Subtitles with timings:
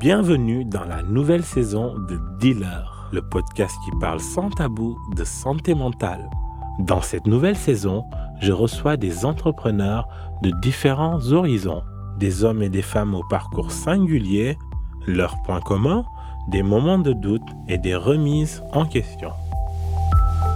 [0.00, 5.74] Bienvenue dans la nouvelle saison de Dealer, le podcast qui parle sans tabou de santé
[5.74, 6.30] mentale.
[6.78, 8.04] Dans cette nouvelle saison,
[8.40, 10.06] je reçois des entrepreneurs
[10.44, 11.82] de différents horizons,
[12.16, 14.56] des hommes et des femmes au parcours singulier,
[15.08, 16.04] leurs points communs,
[16.46, 19.32] des moments de doute et des remises en question.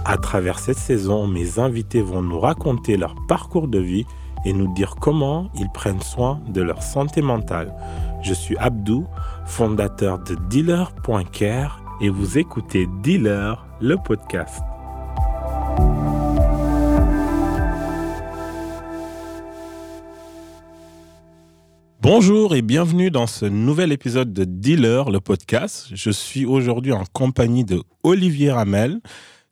[0.05, 4.05] À travers cette saison, mes invités vont nous raconter leur parcours de vie
[4.45, 7.73] et nous dire comment ils prennent soin de leur santé mentale.
[8.21, 9.07] Je suis Abdou,
[9.45, 14.61] fondateur de Dealer.care et vous écoutez Dealer, le podcast.
[22.03, 25.87] Bonjour et bienvenue dans ce nouvel épisode de Dealer, le podcast.
[25.93, 28.99] Je suis aujourd'hui en compagnie de Olivier Ramel,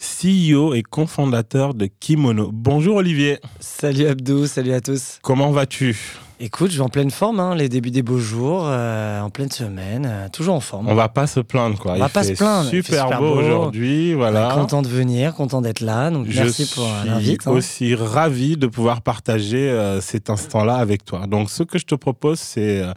[0.06, 2.50] CEO et cofondateur de Kimono.
[2.52, 3.38] Bonjour Olivier.
[3.60, 5.20] Salut Abdou, salut à tous.
[5.22, 5.96] Comment vas-tu?
[6.40, 9.52] Écoute, je vais en pleine forme, hein, les débuts des beaux jours, euh, en pleine
[9.52, 10.90] semaine, euh, toujours en forme.
[10.90, 11.92] On va pas se plaindre quoi.
[11.94, 12.68] On va Il pas fait se plaindre.
[12.68, 14.50] Super, beau, aujourd'hui, voilà.
[14.56, 16.10] Content de venir, content d'être là.
[16.10, 17.46] Donc Je merci pour suis l'invite.
[17.46, 17.52] hein.
[17.52, 21.28] aussi ravi de pouvoir partager euh, cet instant-là avec toi.
[21.28, 22.92] Donc, ce que je te propose, c'est euh,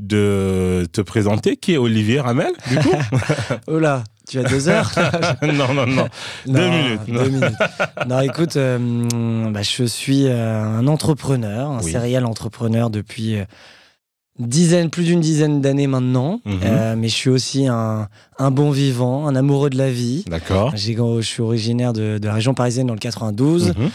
[0.00, 1.56] de te présenter.
[1.56, 2.90] Qui est Olivier Ramel, du coup?
[3.68, 4.92] Oh là, tu as deux heures
[5.42, 6.06] Non, non, non.
[6.46, 7.00] Deux Non, minutes.
[7.08, 7.56] Deux minutes.
[8.08, 11.90] Non, écoute, euh, bah, je suis euh, un entrepreneur, un Oui.
[11.92, 13.44] serial entrepreneur depuis euh,
[14.38, 16.40] dizaine, plus d'une dizaine d'années maintenant.
[16.44, 16.94] Mhm.
[16.96, 18.08] Mais je suis aussi un,
[18.38, 20.24] un bon vivant, un amoureux de la vie.
[20.28, 20.72] D'accord.
[20.76, 23.74] Je suis originaire de, de la région parisienne dans le 92.
[23.76, 23.90] Mhm.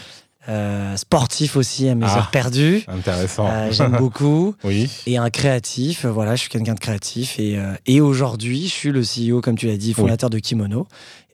[0.48, 2.18] Euh, sportif aussi à mes Ah.
[2.18, 2.82] heures perdues.
[2.86, 3.48] Intéressant.
[3.50, 4.54] Euh, J'aime beaucoup.
[4.64, 4.90] oui.
[5.06, 6.04] Et un créatif.
[6.04, 7.38] Euh, Voilà, je suis quelqu'un de créatif.
[7.38, 10.86] Et, euh, et aujourd'hui, je suis le CEO, comme tu l'as dit, fondateur de Kimono.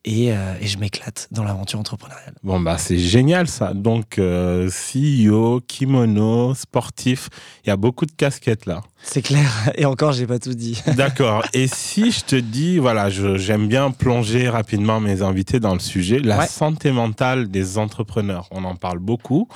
[0.04, 2.34] Et, et je m'éclate dans l'aventure entrepreneuriale.
[2.42, 3.72] Bon, bah, c'est génial ça.
[3.72, 7.28] Donc, CEO, kimono, sportif,
[7.64, 8.80] il y a beaucoup de casquettes là.
[9.04, 9.50] C'est clair.
[9.76, 10.80] Et encore, j'ai pas tout dit.
[10.96, 11.44] D'accord.
[11.52, 16.18] Et si je te dis, voilà, j'aime bien plonger rapidement mes invités dans le sujet,
[16.20, 16.46] la Ouais.
[16.46, 18.48] santé mentale des entrepreneurs.
[18.52, 19.48] On en parle beaucoup.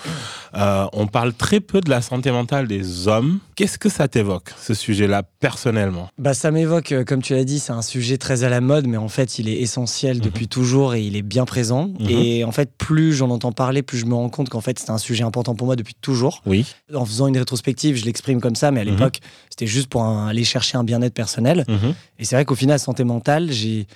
[0.57, 3.39] Euh, on parle très peu de la santé mentale des hommes.
[3.55, 6.11] Qu'est-ce que ça t'évoque, ce sujet-là, personnellement?
[6.19, 8.87] Bah, ça m'évoque, euh, comme tu l'as dit, c'est un sujet très à la mode,
[8.87, 11.91] mais en fait, il est essentiel depuis toujours et il est bien présent.
[12.01, 12.11] Mhm.
[12.11, 14.91] Et en fait, plus j'en entends parler, plus je me rends compte qu'en fait, c'est
[14.91, 16.43] un sujet important pour moi depuis toujours.
[16.47, 16.67] Oui.
[16.95, 18.91] En faisant une rétrospective, je l'exprime comme ça, mais à Mhm.
[18.91, 19.21] l'époque,
[19.51, 21.65] c'était juste pour un- aller chercher un bien-être personnel.
[21.69, 21.95] Mhm.
[22.19, 23.87] Et c'est vrai qu'au final, santé mentale, j'ai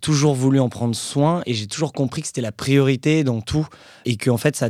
[0.00, 3.66] toujours voulu en prendre soin et j'ai toujours compris que c'était la priorité dans tout
[4.04, 4.68] et que en fait, ça,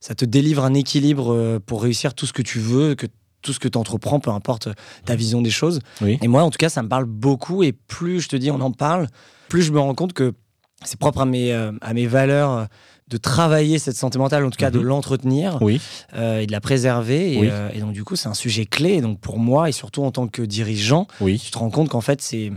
[0.00, 3.06] ça te délivre un équilibre euh, pour réussir tout ce que tu veux, que
[3.42, 4.68] tout ce que tu entreprends, peu importe
[5.04, 5.78] ta vision des choses.
[6.00, 6.18] Oui.
[6.22, 8.60] Et moi, en tout cas, ça me parle beaucoup et plus je te dis, on
[8.60, 9.06] en parle,
[9.48, 10.34] plus je me rends compte que
[10.84, 12.64] c'est propre à mes, euh, à mes valeurs euh,
[13.08, 14.84] de travailler cette santé mentale, en tout cas de Mhm.
[14.84, 15.80] l'entretenir Oui.
[16.14, 17.34] euh, et de la préserver.
[17.34, 17.48] Et, Oui.
[17.50, 18.94] euh, et donc, du coup, c'est un sujet clé.
[18.94, 21.38] Et donc, pour moi, et surtout en tant que dirigeant, Oui.
[21.38, 22.52] tu te rends compte qu'en fait, c'est,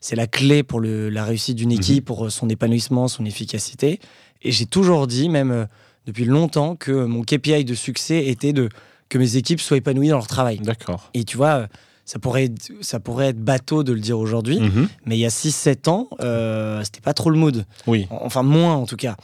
[0.00, 3.98] c'est la clé pour le, la réussite d'une équipe, pour euh, son épanouissement, son efficacité.
[4.42, 5.64] Et j'ai toujours dit, même euh,
[6.06, 8.68] depuis longtemps, que mon KPI de succès était de,
[9.08, 10.58] que mes équipes soient épanouies dans leur travail.
[10.58, 11.10] D'accord.
[11.14, 11.66] Et tu vois,
[12.04, 14.88] ça pourrait, être, ça pourrait être bateau de le dire aujourd'hui, Mhm.
[15.06, 17.64] mais il y a 6-7 ans, euh, c'était pas trop le mood.
[17.88, 18.06] Oui.
[18.10, 19.16] Enfin, moins en tout cas.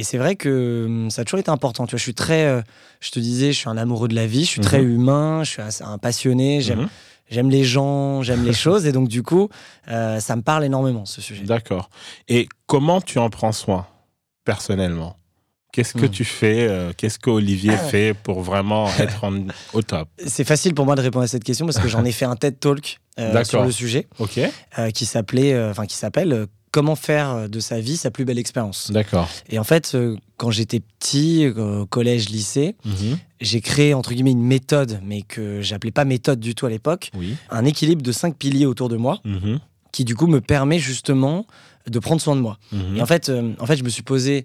[0.00, 1.84] Et c'est vrai que hum, ça a toujours été important.
[1.86, 2.62] Tu vois, je suis très, euh,
[3.00, 4.90] je te disais, je suis un amoureux de la vie, je suis très Mhm.
[4.94, 6.88] humain, je suis un passionné, j'aime, Mhm.
[7.30, 8.86] j'aime les gens, j'aime les choses.
[8.86, 9.48] Et donc, du coup,
[9.88, 11.42] euh, ça me parle énormément, ce sujet.
[11.42, 11.90] D'accord.
[12.28, 13.88] Et comment tu en prends soin,
[14.44, 15.16] personnellement?
[15.72, 16.10] Qu'est-ce que Hmm.
[16.10, 20.08] tu fais euh, Qu'est-ce que Olivier fait pour vraiment être en- au top?
[20.26, 22.36] C'est facile pour moi de répondre à cette question parce que j'en ai fait un
[22.36, 24.38] TED Talk euh, sur le sujet Ok.
[24.78, 28.90] euh, qui s'appelait, enfin, qui s'appelle Comment faire de sa vie sa plus belle expérience.
[28.90, 29.28] D'accord.
[29.48, 33.18] Et en fait, euh, quand j'étais petit, euh, collège, lycée, Mhm.
[33.40, 37.10] j'ai créé entre guillemets une méthode, mais que j'appelais pas méthode du tout à l'époque,
[37.16, 37.36] Oui.
[37.50, 39.60] un équilibre de cinq piliers autour de moi, Mhm.
[39.92, 41.46] qui du coup me permet justement
[41.86, 42.58] de prendre soin de moi.
[42.70, 42.96] Mhm.
[42.98, 44.44] Et en fait, euh, en fait, je me suis posé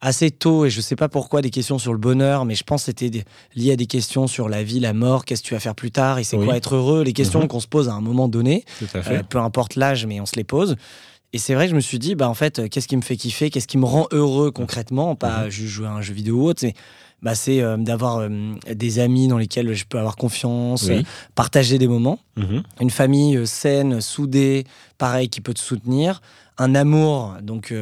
[0.00, 2.82] assez tôt, et je sais pas pourquoi, des questions sur le bonheur, mais je pense
[2.82, 3.24] que c'était
[3.56, 5.90] lié à des questions sur la vie, la mort, qu'est-ce que tu vas faire plus
[5.90, 6.44] tard, et c'est Oui.
[6.46, 9.16] quoi être heureux, les questions qu'on se pose à un moment donné, Tout à fait.
[9.16, 10.76] euh, peu importe l'âge, mais on se les pose.
[11.34, 13.02] Et c'est vrai que je me suis dit, bah en fait, euh, qu'est-ce qui me
[13.02, 16.36] fait kiffer, qu'est-ce qui me rend heureux concrètement, pas juste jouer à un jeu vidéo
[16.36, 16.72] ou autre, mais
[17.22, 18.28] bah, c'est euh, d'avoir euh,
[18.74, 21.00] des amis dans lesquels je peux avoir confiance, Oui.
[21.00, 21.02] euh,
[21.34, 22.62] partager des moments, Mhm.
[22.80, 24.64] une famille saine, soudée,
[24.96, 26.22] pareil, qui peut te soutenir,
[26.56, 27.74] un amour, donc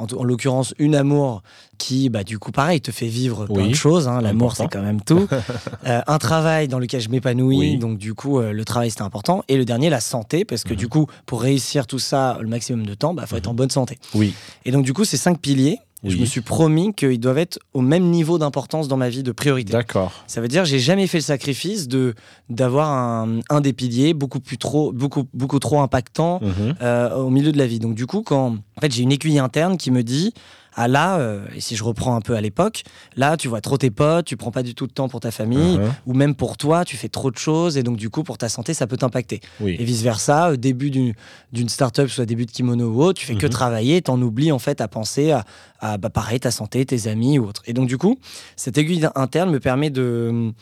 [0.00, 1.42] en, en l'occurrence une amour
[1.78, 3.70] qui, bah, du coup, pareil, te fait vivre plein Oui.
[3.70, 4.06] de choses.
[4.08, 4.20] hein.
[4.20, 5.26] L'amour, c'est quand même tout.
[5.86, 7.78] Euh, un travail dans lequel je m'épanouis, Oui.
[7.78, 9.42] donc du coup, euh, le travail, c'est important.
[9.48, 10.76] Et le dernier, la santé, parce que Mhm.
[10.78, 13.50] du coup, pour réussir tout ça le maximum de temps, bah, faut être Mhm.
[13.52, 13.98] en bonne santé.
[14.14, 14.34] Oui.
[14.66, 17.82] Et donc, du coup, ces cinq piliers, Je me suis promis qu'ils doivent être au
[17.82, 19.72] même niveau d'importance dans ma vie de priorité.
[19.72, 20.12] D'accord.
[20.26, 22.14] Ça veut dire j'ai jamais fait le sacrifice de
[22.48, 26.74] d'avoir un, un des piliers beaucoup plus trop beaucoup beaucoup trop impactant Mhm.
[26.80, 27.80] euh, au milieu de la vie.
[27.80, 30.32] Donc du coup quand en fait j'ai une aiguille interne qui me dit
[30.76, 32.82] ah là euh, et si je reprends un peu à l'époque
[33.16, 35.30] là tu vois trop tes potes tu prends pas du tout de temps pour ta
[35.30, 35.92] famille Mhm.
[36.06, 38.48] ou même pour toi tu fais trop de choses et donc du coup pour ta
[38.48, 39.76] santé ça peut t'impacter Oui.
[39.78, 41.14] et vice versa début d'une
[41.52, 43.52] d'une startup soit début de kimono ou autre tu fais que Mhm.
[43.52, 45.44] travailler t'en oublies en fait à penser à,
[45.80, 48.16] à bah, pareil ta santé tes amis ou autre et donc du coup
[48.56, 50.52] cette aiguille interne me permet de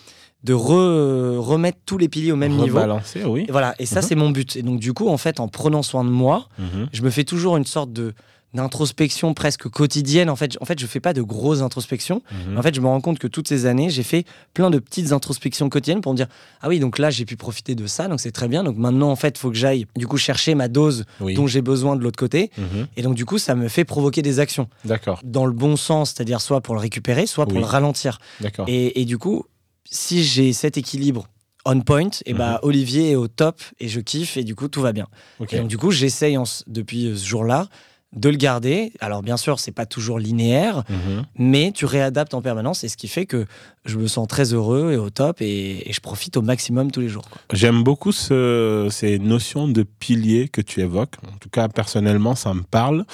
[0.44, 3.44] de re- remettre tous les piliers au même niveau Rebalancer, oui.
[3.49, 4.06] et voilà et ça Mhm.
[4.06, 6.88] c'est mon but et donc du coup en fait en prenant soin de moi Mhm.
[6.93, 8.14] je me fais toujours une sorte de
[8.62, 12.58] d'introspection presque quotidienne en fait en fait je fais pas de grosses introspections Mhm.
[12.58, 14.25] en fait, je me rends compte que toutes ces années, j'ai fait
[14.55, 16.26] plein de petites introspections quotidiennes pour me dire
[16.60, 18.64] ah oui, donc là, j'ai pu profiter de ça, donc c'est très bien.
[18.64, 21.34] Donc maintenant, en fait, il faut que j'aille du coup chercher ma dose Oui.
[21.34, 22.50] dont j'ai besoin de l'autre côté.
[22.58, 22.87] Mhm.
[22.96, 25.20] Et donc du coup, ça me fait provoquer des actions D'accord.
[25.25, 27.60] dans le bon sens, c'est-à-dire soit pour le récupérer, soit pour Oui.
[27.60, 28.19] le ralentir.
[28.40, 28.66] D'accord.
[28.69, 29.44] Et, et du coup,
[29.84, 31.28] si j'ai cet équilibre
[31.64, 34.81] on point, et bah Olivier est au top et je kiffe et du coup tout
[34.81, 35.06] va bien.
[35.50, 37.69] Et donc du coup, j'essaye depuis ce jour-là
[38.16, 38.93] de le garder.
[39.00, 41.25] Alors bien sûr, c'est pas toujours linéaire, Mhm.
[41.37, 43.44] mais tu réadaptes en permanence et ce qui fait que
[43.84, 47.00] je me sens très heureux et au top et, et je profite au maximum tous
[47.00, 47.25] les jours.
[47.52, 51.16] J'aime beaucoup ce- ces notions de piliers que tu évoques.
[51.26, 53.05] En tout cas, personnellement, ça me parle.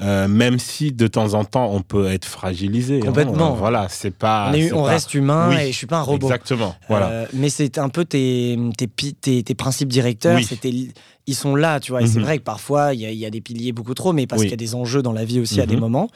[0.00, 2.98] Euh, même si de temps en temps, on peut être fragilisé.
[2.98, 3.06] hein.
[3.06, 3.52] Complètement.
[3.54, 4.48] Voilà, c'est pas.
[4.50, 6.26] on est- c'est on pas- reste humain Oui, et je suis pas un robot.
[6.26, 6.74] Exactement.
[6.88, 7.08] Voilà.
[7.10, 10.44] Euh, mais c'est un peu tes, tes, pi- tes, tes principes directeurs, Oui.
[10.48, 10.92] c'est tes-
[11.26, 12.02] ils sont là, tu vois.
[12.02, 12.24] Et c'est Mhm.
[12.24, 14.40] vrai que parfois, il y, a- il y a des piliers beaucoup trop, mais parce
[14.40, 14.46] Oui.
[14.46, 15.80] qu'il y a des enjeux dans la vie aussi à des Mhm.
[15.80, 16.08] moments.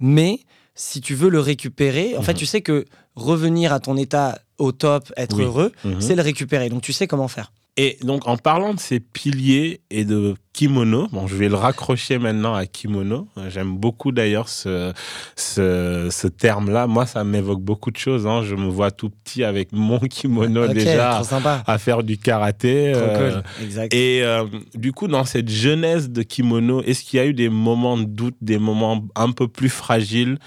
[0.00, 0.40] Mais
[0.74, 2.38] si tu veux le récupérer, en fait, Mhm.
[2.38, 2.84] tu sais que
[3.16, 6.68] revenir à ton état au top, être heureux, c'est le récupérer.
[6.68, 7.52] Donc tu sais comment faire.
[7.82, 12.18] Et donc, en parlant de ces piliers et de kimono, bon, je vais le raccrocher
[12.18, 13.26] maintenant à kimono.
[13.48, 14.92] J'aime beaucoup d'ailleurs ce,
[15.34, 16.86] ce, ce terme-là.
[16.86, 18.26] Moi, ça m'évoque beaucoup de choses.
[18.26, 18.42] hein.
[18.42, 21.22] Je me vois tout petit avec mon kimono déjà
[21.66, 22.92] à faire du karaté.
[22.92, 23.88] Trop euh, cool.
[23.92, 24.44] Et euh,
[24.74, 28.04] du coup, dans cette jeunesse de kimono, est-ce qu'il y a eu des moments de
[28.04, 30.38] doute, des moments un peu plus fragiles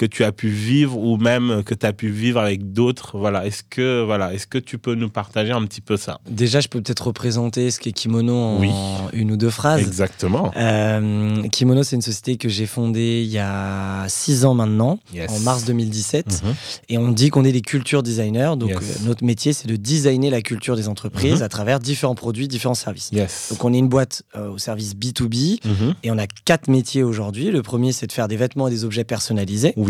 [0.00, 3.44] que tu as pu vivre ou même que tu as pu vivre avec d'autres Voilà,
[3.44, 6.20] est-ce que voilà, est-ce que tu peux nous partager un petit peu ça?
[6.30, 8.70] Déjà, je peux peut-être représenter ce qu'est Kimono en Oui.
[9.12, 9.82] une ou deux phrases.
[9.82, 10.52] Exactement.
[10.56, 15.30] Euh, Kimono, c'est une société que j'ai fondée il y a six ans maintenant, Yes.
[15.30, 16.42] en mars 2017.
[16.44, 16.54] Mhm.
[16.88, 18.54] Et on dit qu'on est des culture designers.
[18.56, 18.78] Donc, Yes.
[19.02, 21.42] euh, notre métier, c'est de designer la culture des entreprises Mhm.
[21.42, 23.10] à travers différents produits, différents services.
[23.12, 23.48] Yes.
[23.50, 25.94] Donc, on est une boîte euh, au service B2B Mhm.
[26.04, 27.50] et on a quatre métiers aujourd'hui.
[27.50, 29.74] Le premier, c'est de faire des vêtements et des objets personnalisés.
[29.76, 29.89] Oui.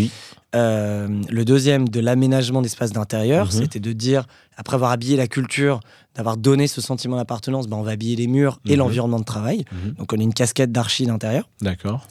[0.56, 3.46] Euh, le deuxième, de l'aménagement d'espaces d'intérieur.
[3.46, 3.52] Mhm.
[3.52, 4.26] C'était de dire,
[4.56, 5.78] après avoir habillé la culture,
[6.16, 8.78] d'avoir donné ce sentiment d'appartenance, ben, on va habiller les murs et Mhm.
[8.78, 9.64] l'environnement de travail.
[9.70, 9.92] Mhm.
[9.94, 11.48] Donc, on a une casquette d'archi d'intérieur.
[11.60, 12.06] D'accord.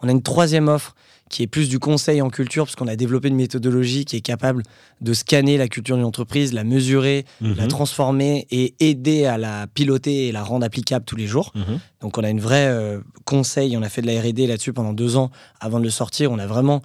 [0.00, 0.94] On a une troisième offre
[1.30, 4.20] qui est plus du conseil en culture, parce qu'on a développé une méthodologie qui est
[4.20, 4.62] capable
[5.00, 10.28] de scanner la culture d'une entreprise, la mesurer, la transformer et aider à la piloter
[10.28, 11.52] et la rendre applicable tous les jours.
[12.00, 14.92] Donc on a une vraie euh, conseil, on a fait de la R&D là-dessus pendant
[14.92, 16.30] deux ans avant de le sortir.
[16.30, 16.82] On a vraiment,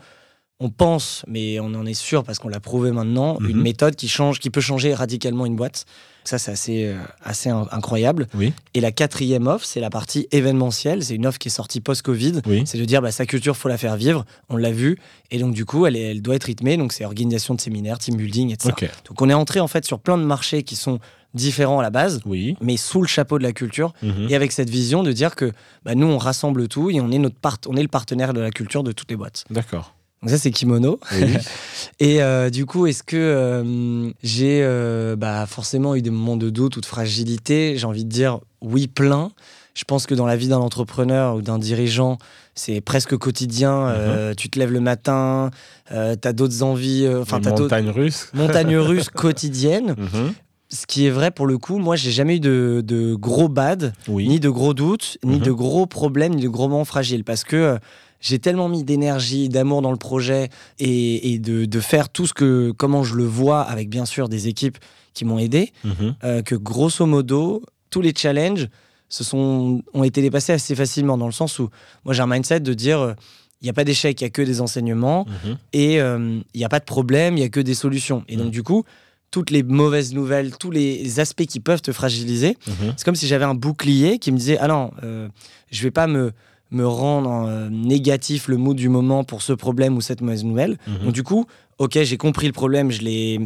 [0.61, 3.49] on pense, mais on en est sûr parce qu'on l'a prouvé maintenant, Mhm.
[3.49, 5.85] une méthode qui change, qui peut changer radicalement une boîte.
[6.25, 8.27] Ça c'est assez, euh, assez incroyable.
[8.35, 8.51] Oui.
[8.73, 11.01] Et la quatrième offre, c'est la partie événementielle.
[11.03, 12.41] C'est une offre qui est sortie post-Covid.
[12.45, 12.63] Oui.
[12.65, 14.25] C'est de dire, bah, sa culture, faut la faire vivre.
[14.49, 14.99] On l'a vu.
[15.31, 16.75] Et donc, du coup, elle, est- elle doit être rythmée.
[16.75, 18.91] Donc, c'est organisation de séminaires, team building, etc.
[19.07, 20.99] Donc, on est entré, en fait, sur plein de marchés qui sont
[21.33, 22.57] différents à la base, Oui.
[22.61, 23.93] mais sous le chapeau de la culture.
[24.03, 24.27] Mhm.
[24.29, 25.51] Et avec cette vision de dire que
[25.85, 28.41] bah, nous, on rassemble tout et on est, notre part on est le partenaire de
[28.41, 29.45] la culture de toutes les boîtes.
[29.49, 29.95] D'accord.
[30.21, 30.99] Donc, ça, c'est Kimono.
[31.13, 31.33] Oui.
[31.99, 36.49] Et euh, du coup, est-ce que euh, j'ai euh, bah, forcément eu des moments de
[36.49, 37.75] doute ou de fragilité?
[37.77, 39.31] J'ai envie de dire oui, plein.
[39.75, 42.17] Je pense que dans la vie d'un entrepreneur ou d'un dirigeant,
[42.53, 43.85] c'est presque quotidien.
[43.85, 43.93] Mhm.
[43.97, 45.51] Euh, tu te lèves le matin,
[45.93, 48.29] euh, tu as d'autres envies, euh, enfin, Les tu as d'autres montagnes russes.
[48.33, 49.95] montagnes russes quotidiennes.
[49.97, 50.33] Mhm.
[50.71, 53.93] Ce qui est vrai pour le coup, moi, j'ai jamais eu de, de gros bad,
[54.09, 54.27] Oui.
[54.27, 55.43] ni de gros doutes, ni Mhm.
[55.45, 57.23] de gros problèmes, ni de gros moments fragiles.
[57.23, 57.77] Parce que euh,
[58.21, 60.49] j'ai tellement mis d'énergie, d'amour dans le projet
[60.79, 64.29] et, et de, de faire tout ce que, comment je le vois, avec bien sûr
[64.29, 64.77] des équipes
[65.13, 66.15] qui m'ont aidé, Mhm.
[66.23, 68.67] euh, que grosso modo, tous les challenges
[69.09, 71.69] se sont, ont été dépassés assez facilement, dans le sens où
[72.05, 73.13] moi j'ai un mindset de dire euh,
[73.61, 75.57] il n'y a pas d'échec, il n'y a que des enseignements Mhm.
[75.73, 78.23] et euh, il n'y a pas de problème, il n'y a que des solutions.
[78.29, 78.51] Et donc, Mhm.
[78.51, 78.83] du coup,
[79.31, 82.57] toutes les mauvaises nouvelles, tous les aspects qui peuvent te fragiliser,
[82.97, 85.27] c'est comme si j'avais un bouclier qui me disait Ah non, euh,
[85.71, 86.31] je vais pas me,
[86.71, 90.77] me rendre euh, négatif le mood du moment pour ce problème ou cette mauvaise nouvelle.
[90.87, 91.05] Mhm.
[91.05, 91.45] Donc, du coup,
[91.77, 93.39] ok, j'ai compris le problème, je l'ai,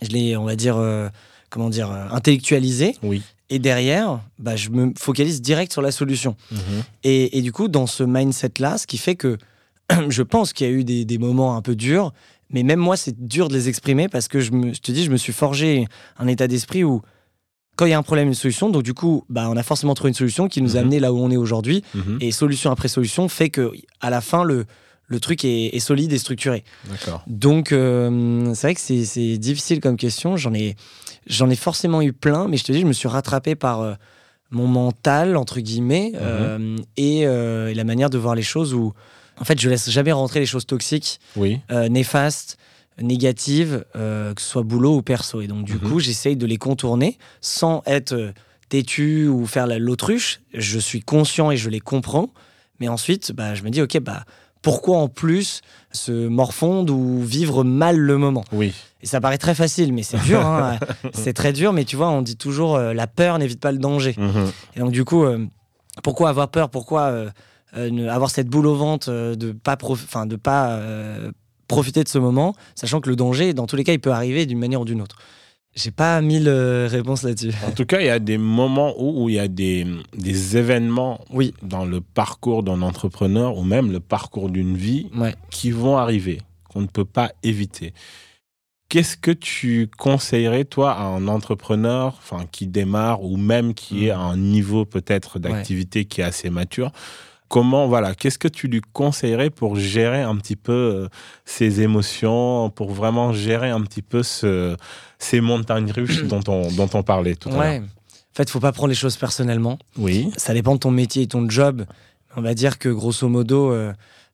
[0.00, 1.08] je l'ai on va dire, euh,
[1.50, 2.96] comment dire, euh, intellectualisé.
[3.02, 3.22] Oui.
[3.50, 6.36] Et derrière, bah, je me focalise direct sur la solution.
[6.50, 6.58] Mhm.
[7.04, 9.36] Et, et du coup, dans ce mindset-là, ce qui fait que
[10.08, 12.12] je pense qu'il y a eu des, des moments un peu durs,
[12.50, 15.04] mais même moi, c'est dur de les exprimer parce que je, me, je te dis,
[15.04, 15.86] je me suis forgé
[16.18, 17.02] un état d'esprit où
[17.82, 18.70] quand il y a un problème, une solution.
[18.70, 20.84] Donc, du coup, bah, on a forcément trouvé une solution qui nous a Mhm.
[20.86, 21.82] amené là où on est aujourd'hui.
[21.96, 22.18] Mhm.
[22.20, 24.66] Et solution après solution fait que à la fin, le,
[25.08, 26.62] le truc est, est solide et structuré.
[27.26, 30.36] Donc, euh, c'est vrai que c'est difficile comme question.
[30.36, 30.76] J'en ai,
[31.26, 33.94] j'en ai forcément eu plein, mais je te dis, je me suis rattrapé par euh,
[34.52, 36.12] mon mental, entre guillemets,
[36.96, 38.92] et, euh, et la manière de voir les choses où,
[39.40, 41.58] en fait, je laisse jamais rentrer les choses toxiques, Oui.
[41.90, 42.58] néfastes,
[43.00, 45.40] négatives, euh, que ce soit boulot ou perso.
[45.40, 45.80] Et donc, du Mhm.
[45.80, 48.32] coup, j'essaye de les contourner sans être euh,
[48.68, 50.40] têtu ou faire la- l'autruche.
[50.54, 52.28] Je suis conscient et je les comprends.
[52.80, 54.24] Mais ensuite, bah, je me dis, OK, bah,
[54.62, 55.60] pourquoi en plus
[55.92, 58.44] se morfondre ou vivre mal le moment?
[58.52, 58.72] Oui.
[59.02, 60.40] Et ça paraît très facile, mais c'est dur.
[60.46, 60.78] hein.
[61.12, 63.78] c'est très dur, mais tu vois, on dit toujours euh, la peur n'évite pas le
[63.78, 64.14] danger.
[64.18, 64.52] Mhm.
[64.76, 65.44] Et donc, du coup, euh,
[66.02, 66.70] pourquoi avoir peur?
[66.70, 67.02] Pourquoi
[67.74, 71.32] euh, avoir cette boule au ventre de pas, prof- enfin, de pas euh,
[71.72, 74.46] profiter de ce moment, sachant que le danger, dans tous les cas, il peut arriver
[74.46, 75.16] d'une manière ou d'une autre
[75.74, 77.52] J'ai pas mille euh, réponses là-dessus.
[77.66, 79.86] En tout cas, il y a des moments où, où il y a des,
[80.16, 85.34] des événements Oui, dans le parcours d'un entrepreneur ou même le parcours d'une vie ouais.
[85.50, 87.94] qui vont arriver, qu'on ne peut pas éviter.
[88.90, 94.18] Qu'est-ce que tu conseillerais, toi, à un entrepreneur qui démarre ou même qui est à
[94.18, 96.92] un niveau peut-être d'activité qui est assez mature
[97.52, 101.08] Comment, voilà, qu'est-ce que tu lui conseillerais pour gérer un petit peu euh,
[101.44, 104.74] ses émotions, pour vraiment gérer un petit peu ce,
[105.18, 107.82] ces montagnes russes dont on, dont on parlait tout à l'heure?
[107.82, 109.78] En fait, faut pas prendre les choses personnellement.
[109.98, 110.30] Oui.
[110.38, 111.84] Ça dépend de ton métier et ton job.
[112.36, 113.92] On va dire que grosso modo, euh,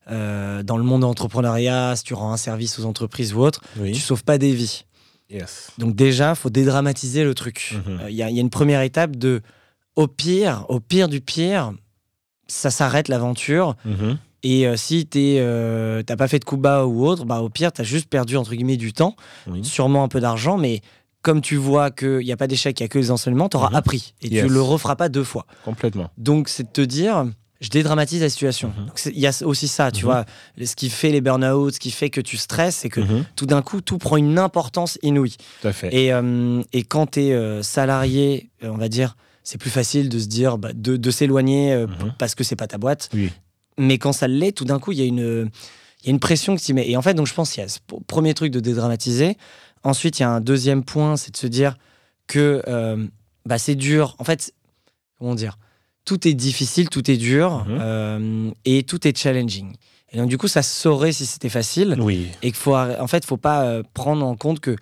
[0.09, 3.59] euh, dans le monde de l'entrepreneuriat, si tu rends un service aux entreprises ou autre,
[3.81, 3.91] Oui.
[3.91, 4.85] tu sauves pas des vies.
[5.29, 5.71] Yes.
[5.77, 7.75] Donc déjà, faut dédramatiser le truc.
[7.85, 7.99] Il Mhm.
[8.11, 9.41] y, a- y a une première étape de,
[9.97, 11.73] au pire, au pire du pire,
[12.49, 13.75] ça s'arrête l'aventure.
[13.85, 14.17] Mhm.
[14.43, 17.49] Et euh, si t'es, euh, t'as pas fait de coup bas ou autre, bah au
[17.49, 19.15] pire, t'as juste perdu entre guillemets du temps,
[19.47, 19.63] Oui.
[19.65, 20.81] sûrement un peu d'argent, mais
[21.21, 23.69] comme tu vois qu'il n'y a pas d'échec, il n'y a que les enseignements, t'auras
[23.71, 23.75] Mhm.
[23.75, 24.45] appris et Yes.
[24.45, 25.45] tu le referas pas deux fois.
[25.65, 26.09] Complètement.
[26.17, 27.25] Donc c'est de te dire,
[27.59, 28.69] je dédramatise la situation.
[28.69, 29.11] Mhm.
[29.13, 30.11] Il y a aussi ça, tu Mhm.
[30.11, 30.25] vois,
[30.63, 33.01] ce qui fait les burn-out, ce qui fait que tu stresses, c'est que
[33.35, 35.35] tout d'un coup, tout prend une importance inouïe.
[35.61, 35.93] Tout à fait.
[35.93, 39.17] Et, euh, et quand tu es salarié, euh, on va dire,
[39.49, 42.13] c'est plus facile de se dire, bah, de, de s'éloigner euh, Mhm.
[42.19, 43.09] parce que c'est pas ta boîte.
[43.13, 43.31] Oui.
[43.77, 45.49] Mais quand ça l'est, tout d'un coup, il y, a une-
[46.01, 46.87] il y a une pression que tu mets.
[46.89, 49.37] Et en fait, donc, je pense qu'il y a ce premier truc de dédramatiser.
[49.83, 51.77] Ensuite, il y a un deuxième point, c'est de se dire
[52.27, 53.07] que euh,
[53.45, 54.15] bah, c'est dur.
[54.19, 54.53] En fait,
[55.17, 55.57] comment dire?
[56.05, 57.77] Tout est difficile, tout est dur Mhm.
[57.81, 59.73] euh, et tout est challenging.
[60.11, 62.27] Et donc, du coup, ça se saurait si c'était facile Oui.
[62.41, 64.75] et qu'il faut en fait faut pas prendre en compte que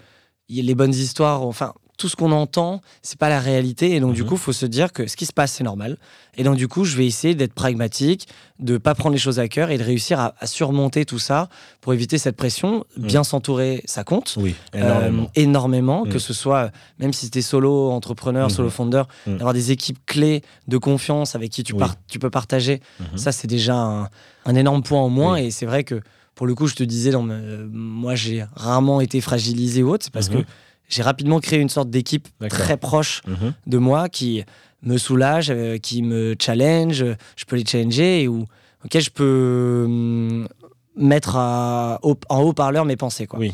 [0.50, 4.22] les bonnes histoires enfin tout ce qu'on entend c'est pas la réalité et donc du
[4.22, 4.30] Mhm.
[4.30, 5.98] coup faut se dire que ce qui se passe c'est normal
[6.38, 8.28] et donc du coup je vais essayer d'être pragmatique
[8.60, 11.50] de pas prendre les choses à cœur et de réussir à, à surmonter tout ça
[11.82, 14.54] pour éviter cette pression bien s'entourer ça compte Oui.
[14.76, 16.06] euh, Énormément.
[16.06, 16.10] Mm.
[16.10, 18.54] que ce soit, même si tu es solo entrepreneur, Mhm.
[18.56, 21.84] solo founder, d'avoir des équipes clés de confiance avec qui tu, Oui.
[22.08, 23.18] tu peux partager, Mhm.
[23.18, 24.10] ça c'est déjà un,
[24.46, 25.34] un énorme point en moins.
[25.34, 25.46] Oui.
[25.46, 26.02] Et c'est vrai que
[26.36, 30.06] pour le coup, je te disais, dans me- moi j'ai rarement été fragilisé ou autre,
[30.06, 30.44] c'est parce Mhm.
[30.44, 30.48] que
[30.88, 33.54] j'ai rapidement créé une sorte d'équipe très proche Mhm.
[33.66, 34.44] de moi qui
[34.84, 37.04] me soulage, euh, qui me challenge,
[37.36, 38.46] je peux les challenger et où,
[38.86, 40.48] auquel je peux hum,
[40.96, 43.28] mettre à- au- en haut-parleur mes pensées.
[43.28, 43.40] Quoi.
[43.40, 43.54] Oui.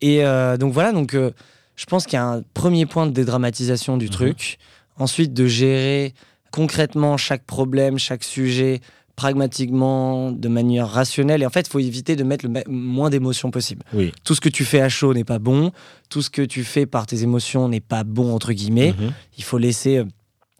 [0.00, 1.30] Et euh, donc voilà, donc, euh,
[1.76, 4.10] je pense qu'il y a un premier point de dédramatisation du Mhm.
[4.10, 4.58] truc.
[4.98, 6.12] Ensuite, de gérer
[6.50, 8.80] concrètement chaque problème, chaque sujet,
[9.16, 11.42] pragmatiquement, de manière rationnelle.
[11.42, 13.84] Et en fait, il faut éviter de mettre le moins d'émotions possible.
[13.92, 14.12] Oui.
[14.24, 15.72] Tout ce que tu fais à chaud n'est pas bon.
[16.08, 18.94] Tout ce que tu fais par tes émotions n'est pas bon, entre guillemets.
[18.98, 19.12] Mhm.
[19.38, 20.04] Il faut laisser euh,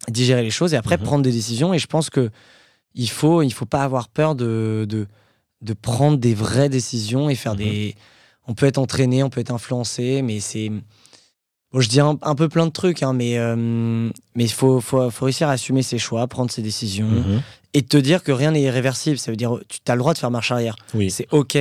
[0.09, 1.03] digérer les choses et après Mhm.
[1.03, 1.73] prendre des décisions.
[1.73, 2.29] Et je pense que
[2.95, 5.07] il faut, il faut pas avoir peur de, de,
[5.61, 7.57] de prendre des vraies décisions et faire Mhm.
[7.59, 7.95] des.
[8.47, 10.69] On peut être entraîné, on peut être influencé, mais c'est.
[11.73, 13.55] Bon, je dis un, un peu plein de trucs, hein, mais euh,
[14.35, 17.41] mais il faut, faut, faut réussir à assumer ses choix, prendre ses décisions Mhm.
[17.73, 19.17] et te dire que rien n'est irréversible.
[19.17, 20.75] Ça veut dire tu as le droit de faire marche arrière.
[20.93, 21.09] Oui.
[21.09, 21.57] C'est OK.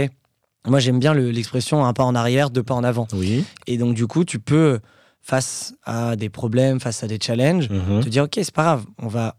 [0.67, 3.09] Moi, j'aime bien le- l'expression un pas en arrière, deux pas en avant.
[3.15, 3.45] Oui.
[3.67, 4.79] Et donc, du coup, tu peux,
[5.23, 8.01] face à des problèmes, face à des challenges, Mhm.
[8.05, 9.37] te dire ok c'est pas grave on va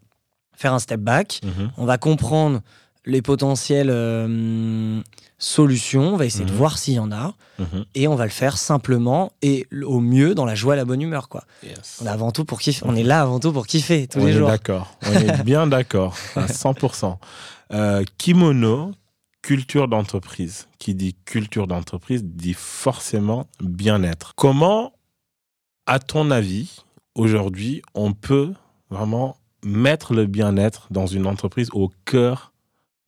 [0.56, 1.72] faire un step back Mhm.
[1.78, 2.62] on va comprendre
[3.06, 5.02] les potentielles euh,
[5.38, 6.58] solutions on va essayer de Mhm.
[6.58, 7.86] voir s'il y en a Mhm.
[7.96, 11.02] et on va le faire simplement et au mieux dans la joie et la bonne
[11.02, 12.00] humeur quoi Yes.
[12.02, 14.26] on est avant tout pour kiffer on est là avant tout pour kiffer tous On
[14.26, 14.98] les jours d'accord.
[15.06, 16.16] On est bien d'accord.
[16.36, 17.20] À 100%.
[17.74, 18.92] Euh, kimono,
[19.42, 20.68] culture d'entreprise.
[20.80, 24.34] Qui dit culture d'entreprise dit forcément bien-être.
[24.36, 24.94] Comment,
[25.88, 26.84] à ton avis,
[27.16, 28.54] aujourd'hui, on peut
[28.90, 32.53] vraiment mettre le bien-être dans une entreprise au cœur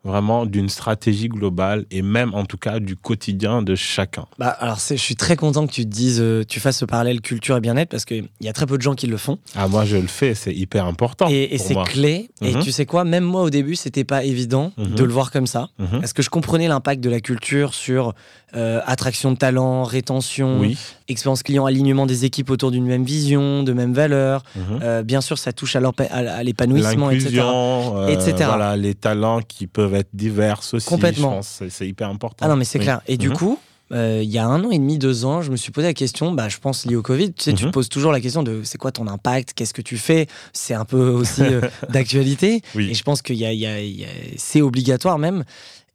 [0.05, 4.25] vraiment d'une stratégie globale et même en tout cas du quotidien de chacun.
[4.39, 7.21] Bah, alors je suis très content que tu te dises, euh, tu fasses ce parallèle
[7.21, 9.39] culture et bien-être parce qu'il y a très peu de gens qui le font.
[9.55, 11.27] Ah moi je le fais, c'est hyper important.
[11.29, 12.29] Et, c'est clé.
[12.41, 12.61] Et Mhm.
[12.63, 14.95] tu sais quoi, même moi au début, c'était pas évident Mhm.
[14.95, 15.69] de le voir comme ça.
[15.79, 15.99] Mhm.
[16.01, 18.13] Parce que je comprenais l'impact de la culture sur
[18.55, 20.77] euh, attraction de talent, rétention, Oui.
[21.07, 24.43] expérience client, alignement des équipes autour d'une même vision, de mêmes valeurs.
[24.55, 24.79] Mhm.
[24.81, 27.41] Euh, bien sûr, ça touche à l'épanouissement, etc.
[27.43, 28.33] Euh, etc.
[28.45, 30.85] voilà, les talents qui peuvent être divers aussi.
[30.87, 31.41] Complètement.
[31.41, 32.45] C'est- hyper important.
[32.45, 32.85] Ah non, mais c'est Oui.
[32.85, 33.01] clair.
[33.07, 33.35] Et du Mhm.
[33.35, 33.59] coup,
[33.91, 35.93] euh, il y a un an et demi, deux ans, je me suis posé la
[35.93, 37.33] question, bah, je pense lié au Covid.
[37.33, 37.71] Tu sais, tu Mhm.
[37.71, 40.25] poses toujours la question de c'est quoi ton impact, qu'est-ce que tu fais?
[40.53, 42.61] C'est un peu aussi euh, d'actualité.
[42.73, 42.89] Oui.
[42.89, 44.07] Et je pense qu'il y a, il y a- il y a-
[44.37, 45.43] c'est obligatoire même.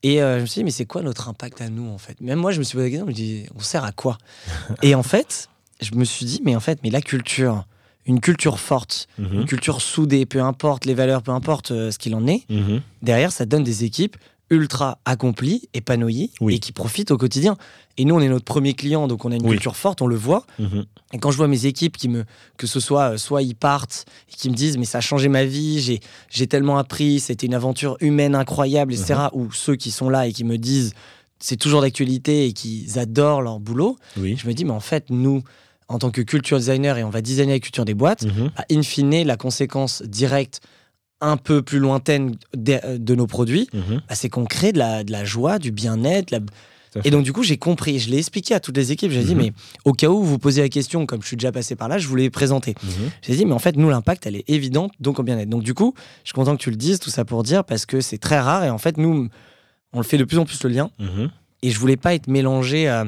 [0.02, 2.20] Et euh, je me suis dit, mais c'est quoi notre impact à nous en fait?
[2.20, 4.16] Même moi, je me suis posé la question, je me dis, on sert à quoi?
[4.82, 5.48] Et en fait,
[5.82, 7.66] je me suis dit, mais en fait, mais la culture,
[8.06, 9.40] une culture forte, Mhm.
[9.40, 12.80] une culture soudée, peu importe les valeurs, peu importe euh, ce qu'il en est, Mhm.
[13.02, 14.16] derrière, ça donne des équipes
[14.50, 16.54] ultra accomplies, épanouies Oui.
[16.56, 17.56] et qui profitent au quotidien.
[17.96, 19.50] Et nous, on est notre premier client, donc on a une Oui.
[19.52, 20.44] culture forte, on le voit.
[20.58, 20.84] Mhm.
[21.12, 22.24] Et quand je vois mes équipes qui me,
[22.56, 25.28] que ce soit, euh, soit ils partent et qui me disent, mais ça a changé
[25.28, 29.14] ma vie, j'ai, j'ai tellement appris, c'était une aventure humaine incroyable, etc.
[29.32, 29.40] Mhm.
[29.40, 30.92] Ou ceux qui sont là et qui me disent,
[31.38, 33.96] c'est toujours d'actualité et qu'ils adorent leur boulot.
[34.18, 34.36] Oui.
[34.36, 35.42] Je me dis, mais en fait, nous,
[35.88, 38.24] en tant que culture designer et on va designer la culture des boîtes,
[38.56, 40.60] bah, in fine, la conséquence directe
[41.20, 44.02] un peu plus lointaine de, de nos produits, Mhm.
[44.08, 46.30] bah, c'est qu'on crée de la, de la joie, du bien-être.
[46.30, 46.40] la-.
[47.04, 48.00] Et donc, du coup, j'ai compris.
[48.00, 49.12] Je l'ai expliqué à toutes les équipes.
[49.12, 49.42] J'ai dit, Mhm.
[49.42, 49.52] mais
[49.84, 52.08] au cas où vous posez la question, comme je suis déjà passé par là, je
[52.08, 52.74] voulais les présenter.
[52.82, 52.90] Mhm.
[53.22, 55.48] J'ai dit, mais en fait, nous, l'impact, elle est évidente, donc au bien-être.
[55.48, 57.86] Donc, du coup, je suis content que tu le dises, tout ça pour dire, parce
[57.86, 58.64] que c'est très rare.
[58.64, 59.28] Et en fait, nous,
[59.92, 60.90] on le fait de plus en plus le lien.
[61.62, 63.04] Et je voulais pas être mélangé à,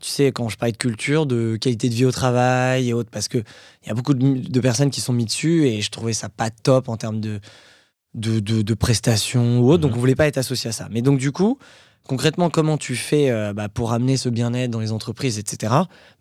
[0.00, 3.10] tu sais, quand je parlais de culture, de qualité de vie au travail et autres,
[3.10, 5.90] parce que il y a beaucoup de, de personnes qui sont mis dessus et je
[5.90, 7.40] trouvais ça pas top en termes de,
[8.14, 9.96] de, de- de prestations ou autre, donc Mhm.
[9.96, 10.88] on voulait pas être associé à ça.
[10.90, 11.58] Mais donc du coup,
[12.06, 15.74] concrètement, comment tu fais euh, bah, pour amener ce bien-être dans les entreprises, etc.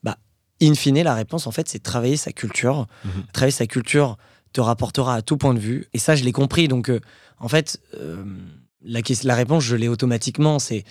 [0.03, 0.17] Bah,
[0.61, 2.87] in fine, la réponse, en fait, c'est travailler sa culture.
[3.03, 3.11] Mhm.
[3.33, 4.17] Travailler sa culture
[4.53, 5.87] te rapportera à tout point de vue.
[5.93, 6.67] Et ça, je l'ai compris.
[6.67, 6.99] Donc, euh,
[7.39, 8.23] en fait, euh,
[8.83, 10.57] la, la réponse, je l'ai automatiquement.
[10.59, 10.83] C'est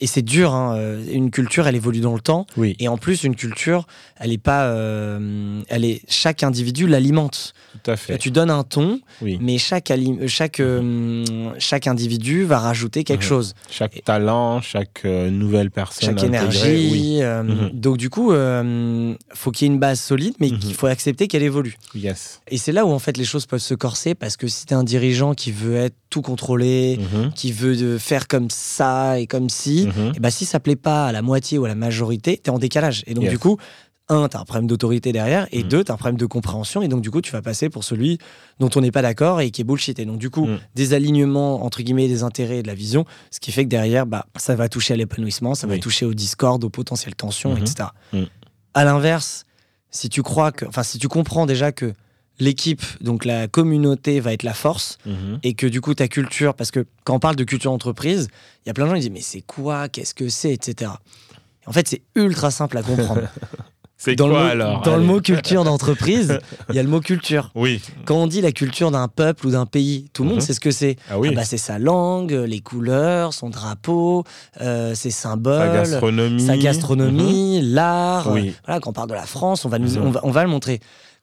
[0.00, 0.52] et c'est dur.
[0.54, 2.46] hein, euh, Une culture, elle évolue dans le temps.
[2.56, 2.76] Oui.
[2.78, 7.52] Et en plus, une culture, elle est pas, euh, elle est chaque individu l'alimente.
[7.84, 8.18] Tout à fait.
[8.18, 9.38] Tu donnes un ton, Oui.
[9.40, 13.28] mais chaque ali- chaque euh, chaque individu va rajouter quelque Mhm.
[13.28, 13.54] chose.
[13.70, 16.08] Chaque talent, chaque euh, nouvelle personne.
[16.08, 16.88] chaque intégrée, énergie.
[16.90, 17.18] Oui.
[17.22, 17.70] euh, Mhm.
[17.74, 20.58] Donc du coup, euh, faut qu'il y ait une base solide, mais Mhm.
[20.58, 21.76] qu'il faut accepter qu'elle évolue.
[21.94, 22.40] Yes.
[22.48, 24.74] Et c'est là où en fait les choses peuvent se corser parce que si t'es
[24.74, 27.32] un dirigeant qui veut être tout contrôlé, Mhm.
[27.34, 30.12] qui veut euh, faire comme ça et comme si, Mhm.
[30.16, 32.58] et ben si ça plaît pas à la moitié ou à la majorité, t'es en
[32.58, 33.02] décalage.
[33.06, 33.32] Et donc Yes.
[33.32, 33.56] du coup,
[34.10, 35.68] un, t'as un problème d'autorité derrière, et Mhm.
[35.68, 38.16] deux, t'as un problème de compréhension, et donc du coup, tu vas passer pour celui
[38.58, 39.98] dont on n'est pas d'accord et qui est bullshit.
[39.98, 40.58] Et donc du coup, Mhm.
[40.74, 44.06] des alignements entre guillemets des intérêts et de la vision, ce qui fait que derrière,
[44.06, 47.58] bah, ça va toucher à l'épanouissement, ça va toucher au discord, aux potentielles tensions, Mhm.
[47.58, 47.88] etc.
[48.74, 49.44] À l'inverse,
[49.90, 51.92] si tu crois que, enfin, si tu comprends déjà que
[52.40, 55.38] l'équipe, donc la communauté, va être la force, Mhm.
[55.42, 58.28] et que du coup ta culture, parce que quand on parle de culture entreprise,
[58.64, 60.90] il y a plein de gens qui disent mais c'est quoi, qu'est-ce que c'est, etc.
[61.66, 63.22] En fait, c'est ultra simple à comprendre.
[64.00, 64.82] C'est dans quoi le mot, alors?
[64.82, 67.50] Dans le mot culture d'entreprise, il y a le mot culture.
[67.56, 67.82] Oui.
[68.04, 70.44] Quand on dit la culture d'un peuple ou d'un pays, tout le monde Mhm.
[70.44, 70.94] sait ce que c'est.
[71.10, 71.30] Ah oui.
[71.32, 74.22] Ah bah, c'est sa langue, les couleurs, son drapeau,
[74.60, 76.46] euh, ses symboles, Sa gastronomie.
[76.46, 78.28] sa gastronomie, l'art.
[78.28, 78.34] Mhm.
[78.34, 78.48] Oui.
[78.50, 80.44] Euh, Voilà, quand on parle de la France, on va, nous, on va, on va
[80.44, 80.78] le montrer.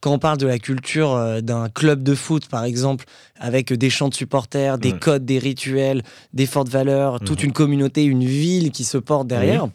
[0.06, 3.06] Quand on parle de la culture euh, d'un club de foot, par exemple,
[3.40, 7.46] avec des chants de supporters, des codes, des rituels, des fortes valeurs, toute Mhm.
[7.48, 9.66] une communauté, une ville qui se porte derrière,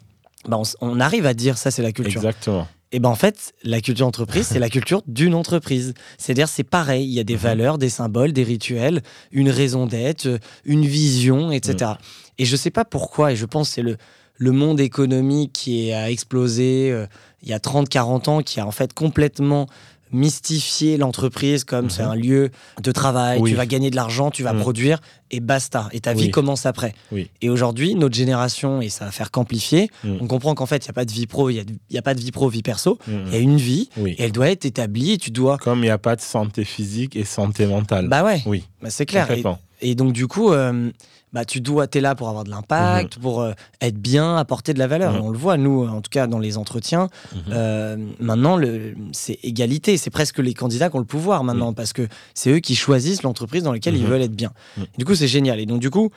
[0.47, 2.21] bah, on, arrive à dire ça, c'est la culture.
[2.21, 2.65] Exactement.
[2.93, 5.93] Et ben en fait, la culture entreprise, c'est la culture d'une entreprise.
[6.17, 7.03] C'est-à-dire, c'est pareil.
[7.03, 7.39] Il y a des Mhm.
[7.41, 9.01] valeurs, des symboles, des rituels,
[9.33, 11.91] une raison d'être, une vision, etc.
[12.37, 13.97] Et je sais pas pourquoi, et je pense que c'est le,
[14.37, 17.05] le monde économique qui a explosé euh,
[17.43, 19.67] il y a 30-40 ans, qui a en fait complètement
[20.11, 21.89] mystifié l'entreprise comme Mhm.
[21.89, 22.49] c'est un lieu
[22.81, 23.51] de travail, Oui.
[23.51, 24.59] tu vas gagner de l'argent, tu vas Mhm.
[24.61, 24.99] produire,
[25.31, 25.87] et basta.
[25.91, 26.93] Et ta vie commence après.
[27.11, 27.29] Oui.
[27.41, 30.17] Et aujourd'hui, notre génération, et ça va faire qu'amplifier, Mhm.
[30.21, 32.01] on comprend qu'en fait, il n'y a pas de vie pro, il n'y a, a
[32.01, 32.99] pas de vie pro, vie perso.
[33.07, 33.23] Mhm.
[33.27, 35.57] Il y a une vie et elle doit être établie et tu dois.
[35.57, 38.07] Comme il n'y a pas de santé physique et santé mentale.
[38.07, 38.63] Bah ouais, oui.
[38.81, 39.29] bah c'est clair.
[39.31, 39.43] Et,
[39.81, 40.91] et donc, du coup, euh,
[41.33, 44.79] bah, tu dois, es là pour avoir de l'impact, pour euh, être bien, apporter de
[44.79, 45.13] la valeur.
[45.13, 45.17] Mhm.
[45.17, 47.07] Et on le voit, nous, en tout cas, dans les entretiens.
[47.33, 47.39] Mhm.
[47.53, 49.97] euh, maintenant, le- c'est égalité.
[49.97, 53.23] C'est presque les candidats qui ont le pouvoir maintenant parce que c'est eux qui choisissent
[53.23, 54.09] l'entreprise dans laquelle ils Mhm.
[54.09, 54.51] veulent être bien.
[54.77, 54.85] Mhm.
[54.97, 55.59] Du coup, c'est génial.
[55.59, 56.09] Et donc, du coup,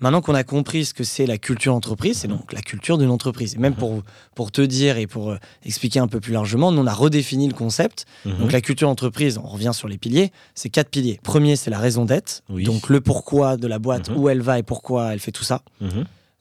[0.00, 3.10] Maintenant qu'on a compris ce que c'est la culture d'entreprise, c'est donc la culture d'une
[3.10, 3.54] entreprise.
[3.54, 4.02] Et même pour,
[4.36, 7.48] pour te dire et pour euh, expliquer un peu plus largement, nous on a redéfini
[7.48, 8.06] le concept.
[8.24, 8.38] Mhm.
[8.38, 11.18] Donc la culture d'entreprise, on revient sur les piliers, c'est quatre piliers.
[11.24, 12.62] Premier, c'est la raison d'être, Oui.
[12.62, 15.62] donc le pourquoi de la boîte, où elle va et pourquoi elle fait tout ça.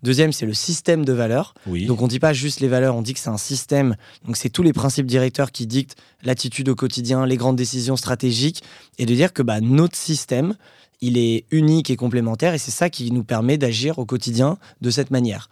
[0.04, 1.56] Deuxième, c'est le système de valeurs.
[1.66, 1.88] Oui.
[1.88, 3.96] Donc on dit pas juste les valeurs, on dit que c'est un système.
[4.26, 8.62] Donc c'est tous les principes directeurs qui dictent l'attitude au quotidien, les grandes décisions stratégiques,
[9.00, 10.54] et de dire que bah, notre système,
[11.02, 14.90] il est unique et complémentaire, et c'est ça qui nous permet d'agir au quotidien de
[14.90, 15.50] cette manière.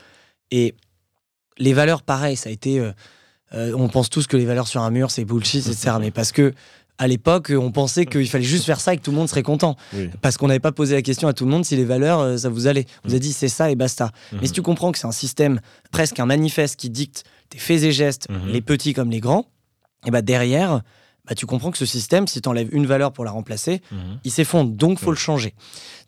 [0.51, 0.75] Et
[1.57, 2.79] les valeurs, pareil, ça a été.
[2.79, 2.91] euh,
[3.53, 5.93] euh, on pense tous que les valeurs sur un mur, c'est bullshit, etc.
[5.99, 6.53] Mais parce que
[6.97, 9.43] à l'époque, on pensait qu'il fallait juste faire ça et que tout le monde serait
[9.43, 9.75] content.
[9.93, 10.09] Oui.
[10.21, 12.37] Parce qu'on n'avait pas posé la question à tout le monde si les valeurs, euh,
[12.37, 12.85] ça vous allait.
[13.03, 14.11] On vous a dit c'est ça et basta.
[14.39, 15.59] Mais si tu comprends que c'est un système,
[15.91, 18.47] presque un manifeste qui dicte tes faits et gestes, Mhm.
[18.47, 19.45] les petits comme les grands,
[20.07, 20.81] et bah derrière,
[21.27, 24.19] bah tu comprends que ce système, si tu enlèves une valeur pour la remplacer, Mhm.
[24.23, 24.71] il s'effondre.
[24.71, 25.53] Donc, faut le changer.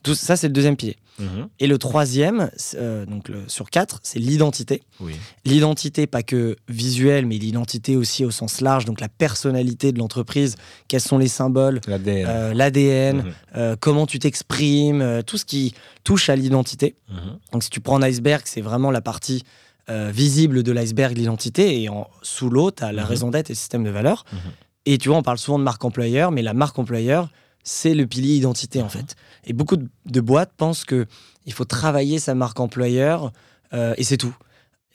[0.04, 0.98] Tout ça, c'est le deuxième pilier.
[1.20, 1.48] Mhm.
[1.60, 4.84] Et le troisième, euh, donc le- sur quatre, c'est l'identité.
[5.00, 5.14] Oui.
[5.46, 10.56] L'identité, pas que visuelle, mais l'identité aussi au sens large, donc la personnalité de l'entreprise,
[10.88, 12.28] quels sont les symboles, L'ADN.
[12.28, 13.34] euh, Mhm.
[13.56, 16.96] euh, comment tu t'exprimes, tout ce qui touche à l'identité.
[17.52, 19.44] Donc si tu prends un iceberg, c'est vraiment la partie
[19.90, 23.58] visible de l'iceberg, l'identité, et en, sous l'eau, tu as la raison d'être et le
[23.58, 24.26] système de valeurs.
[24.90, 27.30] Et tu vois, on parle souvent de marque employeur, mais la marque employeur,
[27.64, 28.90] c'est le pilier identité en Mhm.
[28.90, 29.16] fait.
[29.46, 31.06] Et beaucoup de, de boîtes pensent que
[31.46, 33.32] il faut travailler sa marque employeur
[33.74, 34.34] euh, et c'est tout.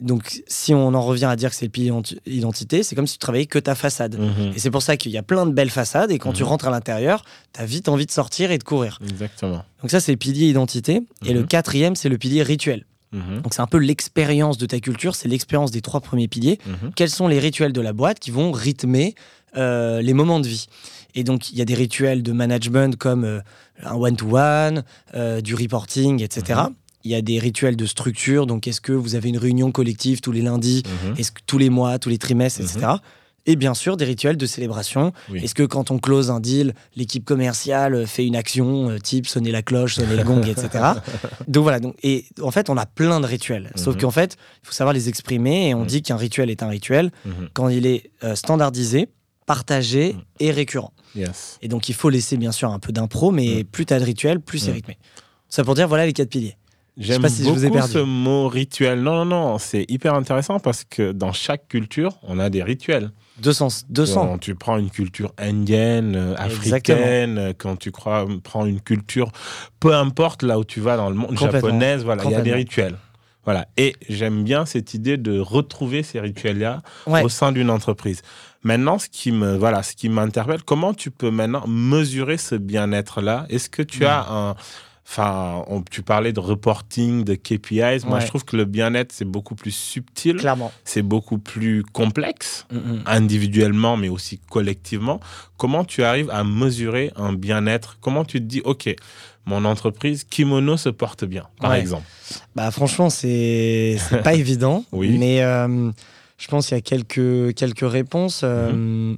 [0.01, 3.07] Donc si on en revient à dire que c'est le pilier identi- identité, c'est comme
[3.07, 4.19] si tu travaillais que ta façade.
[4.19, 4.53] Mhm.
[4.57, 6.49] Et c'est pour ça qu'il y a plein de belles façades et quand tu Mhm.
[6.49, 8.99] rentres à l'intérieur, tu as vite envie de sortir et de courir.
[9.03, 9.63] Exactement.
[9.83, 11.03] Donc ça, c'est le pilier identité.
[11.27, 12.87] Et le quatrième, c'est le pilier rituel.
[13.13, 16.59] Donc c'est un peu l'expérience de ta culture, c'est l'expérience des trois premiers piliers.
[16.97, 19.15] Quels sont les rituels de la boîte qui vont rythmer
[19.57, 20.67] euh, les moments de vie
[21.15, 23.41] Et donc il y a des rituels de management comme euh,
[23.83, 24.85] un one-to-one,
[25.15, 26.61] euh, du reporting, etc.
[26.69, 26.75] Mhm.
[27.05, 30.21] Il y a des rituels de structure, donc est-ce que vous avez une réunion collective
[30.21, 31.15] tous les lundis, Mhm.
[31.19, 32.67] est-ce que tous les mois, tous les trimestres, Mhm.
[32.69, 32.93] etc.
[33.45, 35.13] Et bien sûr, des rituels de célébration.
[35.29, 35.41] Oui.
[35.43, 39.51] Est-ce que quand on close un deal, l'équipe commerciale fait une action, euh, type sonner
[39.51, 40.69] la cloche, sonner le gong, etc.
[41.49, 41.81] Donc voilà.
[41.81, 43.73] Donc, et en fait, on a plein de rituels.
[43.75, 44.01] Sauf Mhm.
[44.03, 45.71] qu'en fait, il faut savoir les exprimer.
[45.71, 45.87] Et on Mhm.
[45.89, 47.49] dit qu'un rituel est un rituel Mhm.
[47.53, 49.09] quand il est euh, standardisé,
[49.47, 50.21] partagé Mhm.
[50.41, 50.93] et récurrent.
[51.15, 51.59] Yes.
[51.63, 53.65] Et donc, il faut laisser bien sûr un peu d'impro, mais Mhm.
[53.65, 54.75] plus tu as de rituels, plus c'est Mhm.
[54.75, 54.99] rythmé.
[55.49, 56.57] Ça pour dire, voilà les quatre piliers.
[56.99, 57.93] J'aime si je beaucoup vous ai perdu.
[57.93, 59.01] ce mot rituel.
[59.01, 63.11] Non, non, non, c'est hyper intéressant parce que dans chaque culture, on a des rituels.
[63.39, 63.69] 200.
[63.89, 64.27] 200.
[64.27, 66.99] Quand tu prends une culture indienne, euh, Exactement.
[66.99, 69.33] africaine, euh, quand tu crois, prends une culture,
[69.81, 72.53] peu importe là où tu vas dans le monde, japonaise, voilà, il y a des
[72.53, 72.97] rituels.
[73.45, 73.67] Voilà.
[73.77, 77.23] Et j'aime bien cette idée de retrouver ces rituels-là Ouais.
[77.25, 78.23] au sein d'une entreprise.
[78.63, 83.47] Maintenant, ce qui me, voilà, ce qui m'interpelle, comment tu peux maintenant mesurer ce bien-être-là?
[83.49, 84.55] Est-ce que tu as un,
[85.05, 88.07] enfin, on- tu parlais de reporting, de KPIs.
[88.07, 90.71] Moi, je trouve que le bien-être c'est beaucoup plus subtil, Clairement.
[90.85, 93.03] c'est beaucoup plus complexe Mm, mm.
[93.07, 95.19] individuellement, mais aussi collectivement.
[95.57, 97.99] Comment tu arrives à mesurer un bien-être?
[98.01, 98.95] Comment tu te dis, ok,
[99.47, 101.81] mon entreprise Kimono se porte bien, par Ouais.
[101.81, 102.05] exemple.
[102.55, 104.85] Bah franchement, c'est pas évident.
[104.93, 105.17] Oui.
[105.19, 105.91] Mais euh,
[106.39, 108.43] je pense qu'il y a quelques, quelques réponses.
[108.45, 109.15] Euh,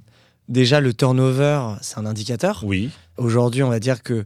[0.46, 2.60] Déjà, le turnover, c'est un indicateur.
[2.66, 2.90] Oui.
[3.16, 4.24] Aujourd'hui, on va dire que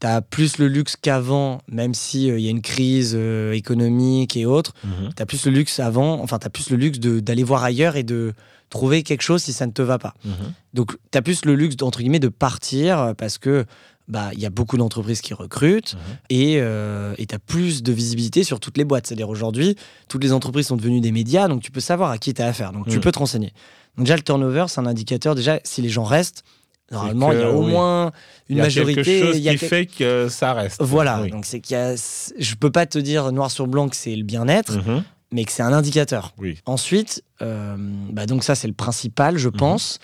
[0.00, 4.38] tu as plus le luxe qu'avant, même s'il il y a une crise euh, économique
[4.38, 4.72] et autres.
[4.84, 5.10] Mhm.
[5.14, 7.96] Tu as plus le luxe avant, enfin, tu as plus le luxe d'aller voir ailleurs
[7.96, 8.32] et de
[8.70, 10.14] trouver quelque chose si ça ne te va pas.
[10.24, 10.32] Mhm.
[10.72, 13.66] Donc, tu as plus le luxe, entre guillemets, de partir euh, parce que
[14.10, 16.00] bah il y a beaucoup d'entreprises qui recrutent Mhm.
[16.30, 19.06] et tu as plus de visibilité sur toutes les boîtes.
[19.06, 19.76] C'est-à-dire aujourd'hui,
[20.08, 22.46] toutes les entreprises sont devenues des médias, donc tu peux savoir à qui tu as
[22.46, 22.72] affaire.
[22.72, 23.00] Donc, tu Mhm.
[23.02, 23.52] peux te renseigner.
[23.96, 25.34] Donc, déjà, le turnover, c'est un indicateur.
[25.34, 26.42] Déjà, si les gens restent,
[26.90, 27.70] normalement, il y a au oui.
[27.70, 28.06] moins
[28.48, 29.02] une il y a majorité.
[29.02, 30.82] quelque chose il y a qui fait que ça reste.
[30.82, 31.30] Voilà, Oui.
[31.30, 31.94] donc c'est qu'il y a.
[31.96, 35.04] Je peux pas te dire noir sur blanc que c'est le bien-être, Mhm.
[35.32, 36.34] mais que c'est un indicateur.
[36.38, 36.58] Oui.
[36.66, 37.76] Ensuite, euh,
[38.10, 39.98] bah donc ça c'est le principal, je pense.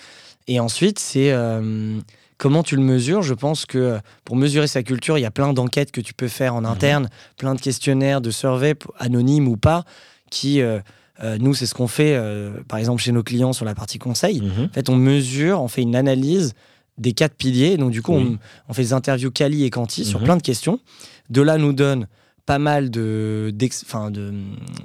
[0.49, 1.99] Et ensuite, c'est euh,
[2.39, 3.23] comment tu le mesures?
[3.23, 6.15] Je pense que euh, pour mesurer sa culture, il y a plein d'enquêtes que tu
[6.15, 9.85] peux faire en interne, plein de questionnaires, de surveys anonymes ou pas,
[10.31, 10.79] qui euh,
[11.23, 13.99] euh, nous c'est ce qu'on fait, euh, par exemple chez nos clients sur la partie
[13.99, 14.41] conseil.
[14.43, 14.65] Mhm.
[14.67, 16.53] En fait, on mesure, on fait une analyse
[16.99, 17.77] des quatre piliers.
[17.77, 18.39] Donc, du coup, Oui.
[18.69, 20.25] on, on fait des interviews Cali et Canti sur Mhm.
[20.25, 20.81] plein de questions.
[21.31, 22.07] De là, nous donne
[22.47, 24.33] pas mal de, d'ex- enfin, de,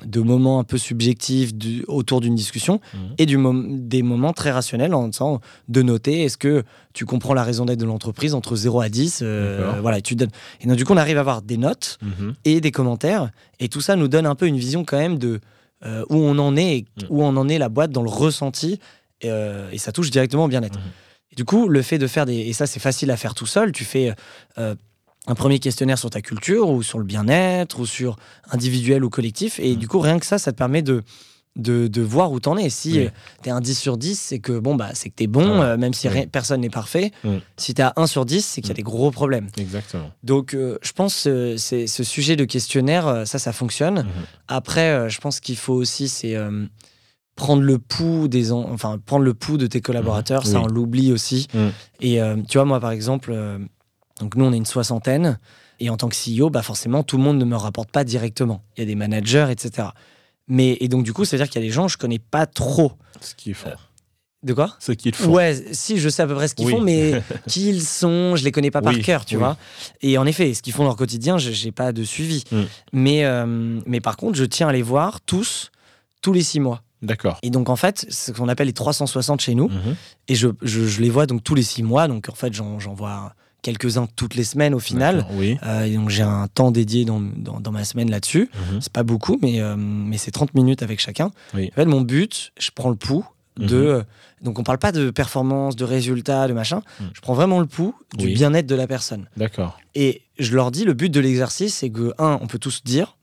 [0.06, 3.00] de moments un peu subjectifs du- autour d'une discussion Mhm.
[3.20, 7.36] et du mom- des moments très rationnels en disant de noter est-ce que tu comprends
[7.36, 10.32] la raison d'être de l'entreprise entre 0 à 10 euh, voilà, et tu donnes.
[10.62, 12.34] Et donc, du coup, on arrive à avoir des notes Mhm.
[12.46, 13.30] et des commentaires.
[13.60, 15.40] Et tout ça nous donne un peu une vision quand même de
[15.84, 17.06] euh, où on en est, et Mm.
[17.10, 18.80] où on en est la boîte dans le ressenti.
[19.22, 20.78] Et, euh, et ça touche directement au bien-être.
[20.80, 20.86] Mhm.
[21.38, 22.36] Du coup, le fait de faire des.
[22.36, 23.72] Et ça, c'est facile à faire tout seul.
[23.72, 24.14] Tu fais.
[24.58, 24.76] euh,
[25.28, 28.16] un premier questionnaire sur ta culture ou sur le bien-être ou sur
[28.50, 29.60] individuel ou collectif.
[29.60, 29.80] Et Mm.
[29.80, 31.04] du coup, rien que ça, ça te permet de,
[31.56, 32.70] de, de voir où t'en es.
[32.70, 33.10] Si Oui.
[33.44, 35.74] tu es un 10 sur 10, c'est que bon, bah, c'est que t'es bon, Voilà.
[35.74, 36.14] euh, même si Oui.
[36.14, 37.12] rien- personne n'est parfait.
[37.24, 37.36] Mm.
[37.58, 38.78] Si tu as 1 sur 10, c'est qu'il y a Mm.
[38.78, 39.48] des gros problèmes.
[39.58, 40.10] Exactement.
[40.24, 44.00] Donc, euh, je pense que c'est ce sujet de questionnaire, euh, ça, ça fonctionne.
[44.00, 44.08] Mhm.
[44.48, 46.66] Après, euh, je pense qu'il faut aussi, c'est euh,
[47.36, 50.46] prendre le pouls des, en- enfin, prendre le pouls de tes collaborateurs.
[50.48, 50.66] Ça, Oui.
[50.66, 51.48] on l'oublie aussi.
[52.00, 53.58] Et euh, tu vois, moi, par exemple, euh,
[54.22, 55.40] donc nous, on est une soixantaine.
[55.80, 58.64] Et en tant que CEO, bah forcément, tout le monde ne me rapporte pas directement.
[58.78, 59.90] Il y a des managers, etc.
[60.48, 61.98] Mais et donc du coup, ça veut dire qu'il y a des gens que je
[61.98, 62.92] connais pas trop.
[63.20, 63.72] Ce qu'ils font.
[64.44, 64.76] De quoi?
[64.80, 65.32] Ce qu'ils font.
[65.32, 66.72] Ouais, si je sais à peu près ce qu'ils Oui.
[66.74, 69.40] font, mais qui ils sont, je les connais pas par cœur, tu oui.
[69.40, 69.58] vois.
[70.02, 72.44] Et en effet, ce qu'ils font dans leur quotidien, je j'ai pas de suivi.
[72.52, 72.62] Mm.
[72.94, 75.72] Mais euh, mais par contre, je tiens à les voir tous
[76.22, 76.84] tous les six mois.
[77.02, 77.40] D'accord.
[77.42, 79.70] Et donc en fait, c'est ce qu'on appelle les 360 chez nous.
[79.70, 79.96] Mhm.
[80.28, 82.08] Et je, je, je les vois donc tous les six mois.
[82.08, 85.26] Donc en fait, j'en vois quelques-uns toutes les semaines au final.
[85.34, 85.58] Oui.
[85.64, 88.50] Euh, et donc j'ai un temps dédié dans, dans, dans ma semaine là-dessus.
[88.72, 88.82] Mhm.
[88.82, 91.32] C'est pas beaucoup, mais, euh, mais c'est 30 minutes avec chacun.
[91.54, 91.70] Oui.
[91.72, 93.26] En fait, mon but, je prends le pouls
[93.58, 93.76] de.
[93.78, 93.84] Mhm.
[93.86, 94.04] euh,
[94.42, 96.82] Donc on parle pas de performance, de résultats, de machin.
[97.00, 97.10] Mhm.
[97.14, 98.34] Je prends vraiment le pouls du Oui.
[98.34, 99.28] bien-être de la personne.
[99.38, 99.80] D'accord.
[99.94, 103.18] Et je leur dis, le but de l'exercice, c'est que, un, on peut tous dire,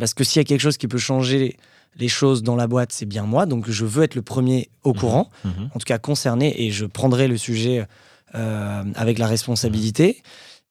[0.00, 1.56] parce que s'il y a quelque chose qui peut changer
[1.98, 3.44] les, choses dans la boîte, c'est bien moi.
[3.46, 4.98] Donc je veux être le premier au Mhm.
[5.00, 7.86] courant, en tout cas concerné, et je prendrai le sujet
[8.34, 10.22] euh, avec la responsabilité.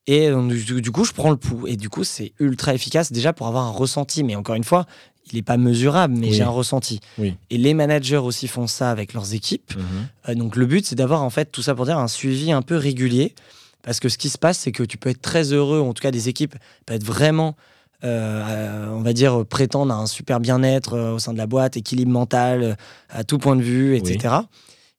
[0.07, 1.67] Et donc, du, du coup, je prends le pouls.
[1.67, 4.23] Et du coup, c'est ultra efficace déjà pour avoir un ressenti.
[4.23, 4.85] Mais encore une fois,
[5.31, 6.33] il n'est pas mesurable, mais Oui.
[6.33, 6.99] j'ai un ressenti.
[7.17, 7.35] Oui.
[7.49, 9.73] Et les managers aussi font ça avec leurs équipes.
[9.75, 9.83] Mhm.
[10.29, 12.61] Euh, donc le but, c'est d'avoir en fait tout ça pour dire un suivi un
[12.61, 13.33] peu régulier.
[13.81, 16.01] Parce que ce qui se passe, c'est que tu peux être très heureux, en tout
[16.01, 16.55] cas des équipes
[16.87, 17.55] peuvent être vraiment,
[18.03, 21.45] euh, euh, on va dire, prétendre à un super bien-être euh, au sein de la
[21.47, 22.73] boîte, équilibre mental, euh,
[23.09, 24.35] à tout point de vue, etc.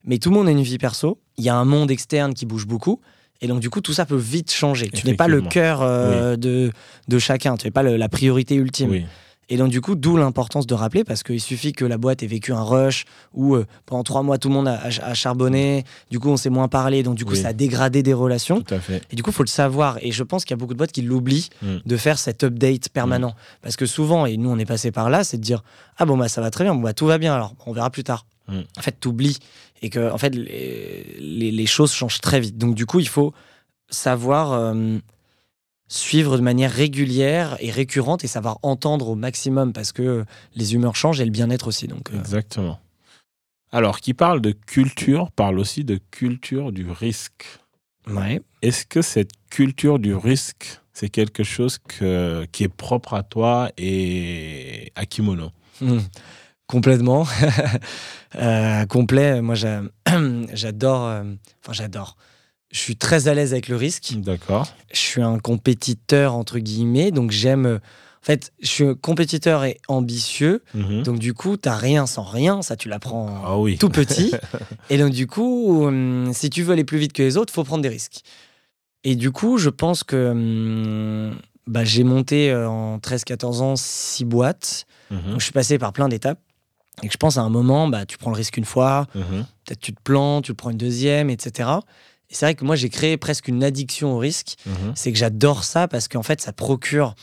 [0.07, 1.19] Mais tout le monde a une vie perso.
[1.37, 3.01] Il y a un monde externe qui bouge beaucoup.
[3.43, 4.89] Et donc, du coup, tout ça peut vite changer.
[4.89, 6.73] Tu n'es pas le cœur euh, de,
[7.09, 7.57] de chacun.
[7.57, 8.91] Tu n'es pas le- la priorité ultime.
[8.91, 9.05] Oui.
[9.49, 12.27] Et donc, du coup, d'où l'importance de rappeler, parce qu'il suffit que la boîte ait
[12.27, 15.85] vécu un rush où euh, pendant trois mois, tout le monde a, a- a charbonné,
[16.11, 17.41] du coup, on s'est moins parlé, donc du coup, Oui.
[17.43, 18.63] ça a dégradé des relations.
[18.63, 19.03] Tout à fait.
[19.13, 19.99] Et du coup, il faut le savoir.
[20.03, 21.77] Et je pense qu'il y a beaucoup de boîtes qui l'oublient Mm.
[21.85, 23.35] de faire cet update permanent.
[23.63, 25.63] Parce que souvent, et nous, on est passé par là, c'est de dire
[25.99, 27.91] Ah bon, bah ça va très bien, bon, bah, tout va bien, alors on verra
[27.91, 28.25] plus tard.
[28.49, 29.39] En fait, t'oublies.
[29.83, 32.57] Et que, en fait, les, les- les choses changent très vite.
[32.59, 33.33] Donc, du coup, il faut
[33.91, 34.53] savoir.
[34.53, 34.99] euh,
[35.89, 40.25] suivre de manière régulière et récurrente et savoir entendre au maximum parce que
[40.57, 41.87] les humeurs changent et le bien-être aussi.
[41.87, 42.81] Donc, euh, Exactement.
[43.71, 47.47] Alors, qui parle de culture parle aussi de culture du risque.
[48.09, 48.41] ouais.
[48.63, 53.71] Est-ce que cette culture du risque, c'est quelque chose que, qui est propre à toi
[53.79, 55.53] et à Kimono?
[55.81, 55.99] Hmm.
[56.67, 57.27] Complètement.
[58.35, 59.41] Euh, complet.
[59.41, 59.83] Moi, j'a-
[60.53, 61.07] j'adore.
[61.07, 61.23] euh,
[61.63, 62.17] Enfin, j'adore.
[62.71, 64.13] Je suis très à l'aise avec le risque.
[64.19, 64.67] D'accord.
[64.93, 67.13] Je suis un compétiteur, entre guillemets.
[67.13, 67.67] Donc, j'aime.
[67.77, 70.63] En fait, je suis compétiteur et ambitieux.
[70.75, 71.03] Mhm.
[71.05, 72.61] Donc, du coup, t'as rien sans rien.
[72.61, 73.79] Ça, tu l'apprends Ah oui.
[73.79, 74.33] tout petit.
[74.91, 77.65] et donc, du coup, hum, si tu veux aller plus vite que les autres, faut
[77.65, 78.21] prendre des risques.
[79.05, 84.25] Et du coup, je pense que hum, bah, j'ai monté euh, en 13-14 ans six
[84.27, 84.85] boîtes.
[85.11, 85.23] Mhm.
[85.31, 86.41] Donc, je suis passé par plein d'étapes.
[87.03, 89.45] Et que je pense à un moment, bah, tu prends le risque une fois, Mhm.
[89.65, 91.69] peut-être tu te plantes, tu le prends une deuxième, etc.
[92.31, 94.57] Et c'est vrai que moi, j'ai créé presque une addiction au risque.
[94.67, 94.93] Mhm.
[94.95, 97.15] C'est que j'adore ça parce qu'en fait, ça procure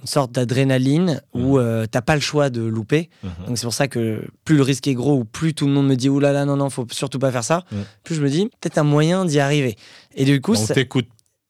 [0.00, 3.08] une sorte d'adrénaline où euh, t'as pas le choix de louper.
[3.22, 3.30] Mhm.
[3.48, 5.88] Donc c'est pour ça que plus le risque est gros ou plus tout le monde
[5.88, 7.64] me dit oulala là là, non non faut surtout pas faire ça,
[8.04, 9.76] plus je me dis peut-être un moyen d'y arriver.
[10.14, 11.08] Et du coup Donc, ça- t'écoutes,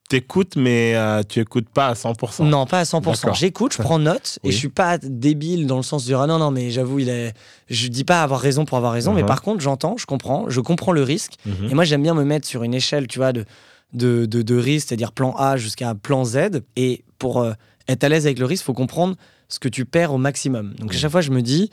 [0.08, 2.44] t'écoutes, mais euh, tu écoutes pas à 100%.
[2.48, 3.02] non pas à 100%.
[3.02, 3.34] D'accord.
[3.34, 6.26] J'écoute, je prends note et je suis pas débile dans le sens de dire ah
[6.26, 7.32] non non mais j'avoue il est
[7.68, 9.28] je dis pas avoir raison pour avoir raison mais Mhm.
[9.28, 11.68] par contre j'entends, je comprends, je comprends le risque Mhm.
[11.70, 13.44] et moi j'aime bien me mettre sur une échelle tu vois de
[13.92, 17.52] de, de, de risque, c'est-à-dire plan A jusqu'à plan Z et pour euh,
[17.88, 19.14] être à l'aise avec le risque, faut comprendre
[19.48, 20.74] ce que tu perds au maximum.
[20.74, 21.00] Donc à Mhm.
[21.00, 21.70] chaque fois je me dis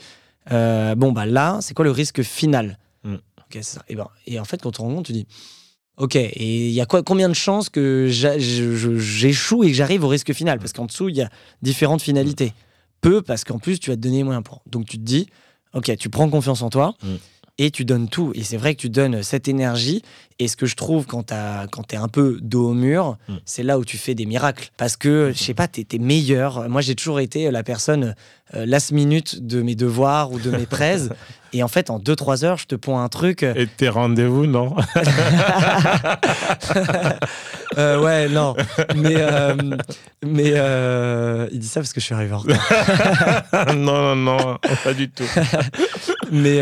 [0.52, 2.78] euh, bon bah là c'est quoi le risque final?
[3.04, 3.16] Mhm.
[3.16, 3.82] Ok, c'est ça.
[3.90, 5.26] Et, ben, et en fait quand tu te rends compte tu dis
[5.98, 10.08] ok et il y a quoi, combien de chances que j'échoue et que j'arrive au
[10.08, 10.60] risque final?
[10.60, 11.30] Parce qu'en dessous il y a
[11.62, 12.54] différentes finalités.
[13.02, 14.62] Peu parce qu'en plus tu vas te donner moyens pour.
[14.66, 15.28] Donc tu te dis
[15.74, 16.96] ok tu prends confiance en toi.
[17.04, 17.18] Mhm.
[17.60, 18.32] Et tu donnes tout.
[18.34, 20.02] Et c'est vrai que tu donnes cette énergie.
[20.40, 23.34] Et ce que je trouve quand t'es un peu dos au mur, Mm.
[23.46, 24.70] c'est là où tu fais des miracles.
[24.76, 26.68] Parce que, je sais pas, t'es es meilleur.
[26.68, 28.16] Moi, j'ai toujours été la personne
[28.56, 30.98] euh, last minute de mes devoirs ou de mes prêts.
[31.54, 33.44] et en fait, en 2-3 heures, je te ponds un truc.
[33.44, 34.76] Et tes rendez-vous, non?
[37.78, 38.56] Euh, ouais, non.
[38.96, 39.56] Mais, euh,
[40.26, 42.60] mais euh, il dit ça parce que je suis arrivé en retard.
[43.76, 45.24] Non, non, non, pas du tout.
[46.32, 46.60] mais,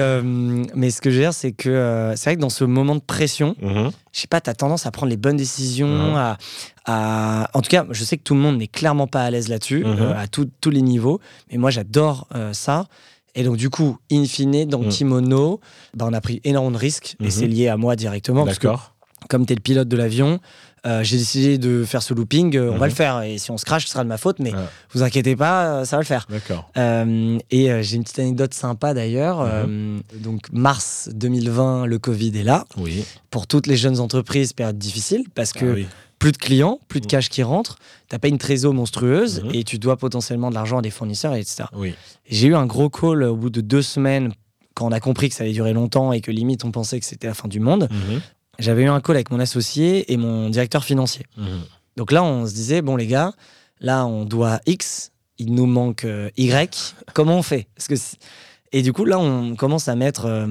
[0.76, 3.02] mais ce que je veux dire, c'est que c'est vrai que dans ce moment de
[3.02, 3.91] pression, Mhm.
[4.13, 5.88] je sais pas, tu as tendance à prendre les bonnes décisions.
[5.88, 6.15] Mhm.
[6.15, 6.38] À,
[6.86, 9.47] à- En tout cas, je sais que tout le monde n'est clairement pas à l'aise
[9.50, 10.13] là-dessus, Mhm.
[10.17, 11.19] à tout- tous les niveaux.
[11.52, 12.86] Mais moi, j'adore ça.
[13.36, 14.89] Et donc, du coup, in fine, dans Mhm.
[14.89, 15.62] Kimono,
[15.95, 17.15] bah, on a pris énormément de risques.
[17.24, 18.45] Et c'est lié à moi directement.
[18.45, 18.89] D'accord.
[19.30, 20.39] comme tu es le pilote de l'avion,
[20.86, 22.56] euh, j'ai décidé de faire ce looping.
[22.58, 22.80] euh, On Mhm.
[22.80, 23.22] va le faire.
[23.22, 24.39] Et si on se crache, ce sera de ma faute.
[24.39, 24.60] Mais Ouais.
[24.94, 26.26] vous inquiétez pas, euh, ça va le faire.
[26.30, 26.70] D'accord.
[26.76, 29.46] Et j'ai une petite anecdote sympa d'ailleurs.
[29.67, 30.02] Mhm.
[30.22, 32.65] Donc, mars 2020, le Covid est là.
[32.78, 33.06] Oui.
[33.30, 35.88] Pour toutes les jeunes entreprises, période difficile parce que Ah oui.
[36.20, 37.10] plus de clients, plus de Mhm.
[37.12, 37.78] cash qui rentre,
[38.10, 39.52] t'as pas une trésor monstrueuse Mhm.
[39.54, 41.63] et tu dois potentiellement de l'argent à des fournisseurs, etc.
[41.74, 41.94] Oui.
[42.30, 44.32] J'ai eu un gros call au bout de deux semaines
[44.74, 47.06] quand on a compris que ça allait durer longtemps et que limite on pensait que
[47.06, 47.88] c'était la fin du monde.
[47.91, 48.22] Mhm.
[48.62, 51.26] J'avais eu un call avec mon associé et mon directeur financier.
[51.38, 51.45] Mhm.
[51.97, 53.34] Donc là, on se disait, bon les gars,
[53.80, 57.67] là on doit X, il nous manque euh, Y, comment on fait?
[57.76, 58.17] Parce que si-
[58.74, 60.47] Et du coup, là, on commence à mettre euh,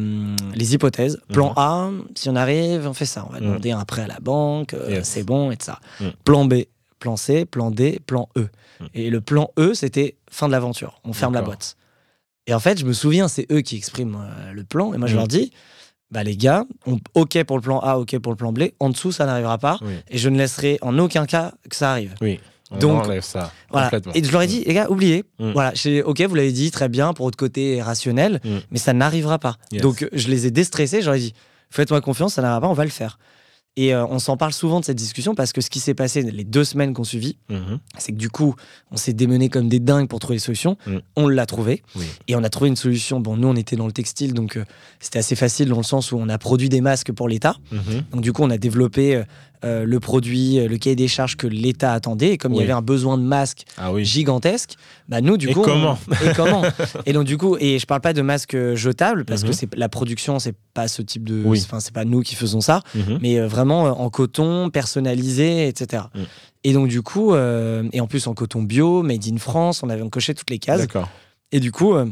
[0.55, 1.19] les hypothèses.
[1.33, 1.55] Plan Mhm.
[1.57, 3.25] A, si on arrive, on fait ça.
[3.27, 3.47] On va Mhm.
[3.47, 5.09] demander un prêt à la banque, euh, Yes.
[5.09, 5.81] c'est bon, et ça.
[6.25, 6.65] Plan B,
[6.99, 8.49] plan C, plan D, plan E.
[8.93, 11.01] Et le plan E, c'était fin de l'aventure.
[11.05, 11.77] On ferme la boîte.
[12.47, 14.93] Et en fait, je me souviens, c'est eux qui expriment euh, le plan.
[14.93, 15.51] Et moi, je leur dis,
[16.11, 18.65] bah les gars, on- OK pour le plan A, OK pour le plan B.
[18.81, 19.79] En dessous, ça n'arrivera pas.
[19.83, 19.93] Oui.
[20.09, 22.15] Et je ne laisserai en aucun cas que ça arrive.
[22.21, 22.41] Oui.
[22.73, 23.53] On Donc, enlève ça.
[23.71, 23.87] Voilà.
[23.87, 24.13] Complètement.
[24.15, 25.25] Et je leur ai dit, les gars, oubliez.
[25.41, 25.51] Mm.
[25.53, 25.73] Voilà,
[26.05, 28.49] ok, vous l'avez dit, très bien, pour votre côté rationnel, Mm.
[28.71, 29.57] mais ça n'arrivera pas.
[29.73, 29.83] Yes.
[29.83, 31.35] Donc, je les ai déstressés, je leur ai dit,
[31.71, 33.19] faites-moi confiance, ça n'arrivera pas, on va le faire.
[33.77, 36.23] Et euh, on s'en parle souvent de cette discussion parce que ce qui s'est passé
[36.23, 37.79] les deux semaines qu'on suivit, Mhm.
[37.99, 38.55] c'est que du coup,
[38.91, 40.77] on s'est démené comme des dingues pour trouver des solutions.
[40.87, 40.97] Mm.
[41.17, 41.83] On l'a trouvé.
[41.95, 42.05] Oui.
[42.27, 43.21] Et on a trouvé une solution.
[43.21, 44.65] Bon, nous, on était dans le textile, donc euh,
[44.99, 47.57] c'était assez facile dans le sens où on a produit des masques pour l'État.
[47.71, 48.03] Mhm.
[48.13, 49.23] Donc du coup, on a développé
[49.65, 52.31] euh, le produit, euh, le cahier des charges que l'État attendait.
[52.33, 54.05] Et comme il y avait un besoin de masques Ah oui.
[54.05, 54.75] gigantesque,
[55.09, 55.61] bah nous, du Et coup...
[55.61, 56.63] on- comment Et comment
[57.07, 59.49] Et donc du coup, et je parle pas de masques euh, jetables, parce Mhm.
[59.49, 61.43] que c'est la production, c'est pas ce type de...
[61.45, 61.63] Oui.
[61.65, 63.19] Enfin, c'est pas nous qui faisons ça, Mhm.
[63.21, 66.05] mais vraiment en coton, personnalisé, etc.
[66.15, 66.19] Mm.
[66.65, 69.89] Et donc du coup, euh, et en plus en coton bio, made in France, on
[69.91, 70.81] avait coché toutes les cases.
[70.81, 71.09] D'accord.
[71.53, 72.07] Et du coup, euh,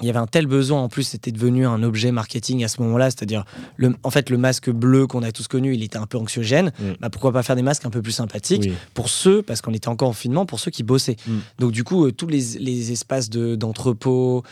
[0.00, 0.80] il y avait un tel besoin.
[0.82, 3.10] En plus, c'était devenu un objet marketing à ce moment-là.
[3.10, 3.44] C'est-à-dire,
[3.76, 6.72] le, en fait, le masque bleu qu'on a tous connu, il était un peu anxiogène.
[6.80, 6.84] Mm.
[7.00, 8.72] Bah, pourquoi pas faire des masques un peu plus sympathiques Oui.
[8.94, 11.16] pour ceux, parce qu'on était encore en confinement, pour ceux qui bossaient.
[11.28, 11.32] Mm.
[11.60, 14.42] Donc du coup, euh, tous les, les espaces de- d'entrepôt,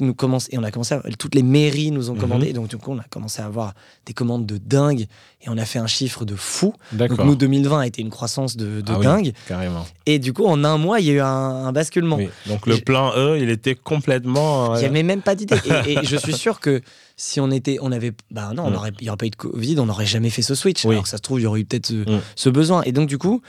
[0.00, 2.20] nous commencent, et on a commencé, à- toutes les mairies nous ont Mhm.
[2.20, 2.48] commandé.
[2.48, 3.72] Et donc du coup, on a commencé à avoir
[4.06, 5.06] des commandes de dingue.
[5.42, 6.74] Et on a fait un chiffre de fou.
[6.92, 9.04] Donc nous, 2020 a été une croissance de, de Ah oui.
[9.06, 9.32] dingue.
[9.48, 9.86] Carrément.
[10.04, 12.16] Et du coup, en un mois, il y a eu un, un basculement.
[12.16, 12.28] Oui.
[12.46, 14.74] Donc le plan E, il était complètement.
[14.74, 15.56] euh, Avait même pas d'idée.
[15.86, 16.80] Et, et je suis sûr que
[17.16, 18.74] si on était, on avait, bah non, on Mm.
[18.74, 20.84] aurait, il n'y aurait pas eu de Covid, on n'aurait jamais fait ce switch.
[20.84, 20.92] Oui.
[20.92, 22.20] Alors que ça se trouve, il y aurait eu peut-être ce, Mm.
[22.36, 22.82] ce besoin.
[22.82, 23.40] Et donc du coup,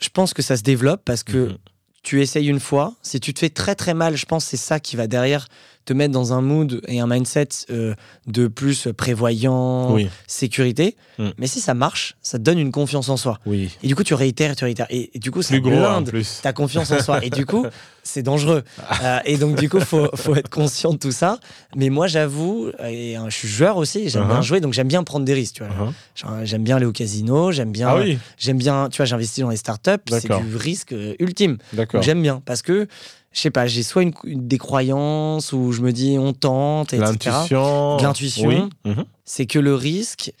[0.00, 1.56] je pense que ça se développe parce que Mhm.
[2.02, 2.94] tu essayes une fois.
[3.02, 5.48] Si tu te fais très très mal, je pense que c'est ça qui va derrière
[5.88, 7.94] te mettre dans un mood et un mindset euh,
[8.26, 10.08] de plus prévoyant, Oui.
[10.26, 10.96] sécurité.
[11.18, 11.28] Mm.
[11.38, 13.38] Mais si ça marche, ça te donne une confiance en soi.
[13.46, 13.70] Oui.
[13.82, 14.86] Et du coup, tu réitères, tu réitères.
[14.90, 16.40] Et, et du coup, ça Plus gros en blinde plus.
[16.42, 17.24] ta confiance en soi.
[17.24, 17.64] Et du coup,
[18.02, 18.62] c'est dangereux.
[19.02, 21.38] Euh, et donc, du coup, faut, faut être conscient de tout ça.
[21.74, 24.28] Mais moi, j'avoue, et, euh, je suis joueur aussi, j'aime Uh-huh.
[24.28, 25.54] bien jouer, donc j'aime bien prendre des risques.
[25.56, 25.92] Tu vois.
[26.14, 28.18] Genre, J'aime bien aller au casino, j'aime bien, Ah oui.
[28.36, 31.56] j'aime bien, tu vois, j'investis dans les startups, c'est du risque euh, ultime.
[32.02, 32.86] J'aime bien parce que,
[33.32, 36.92] je sais pas, j'ai soit une, une- des croyances où je me dis on tente,
[36.94, 37.06] etc.
[37.12, 37.96] L'intuition.
[37.98, 38.48] L'intuition.
[38.48, 38.62] Oui.
[38.84, 39.04] Mhm.
[39.24, 40.32] C'est que le risque.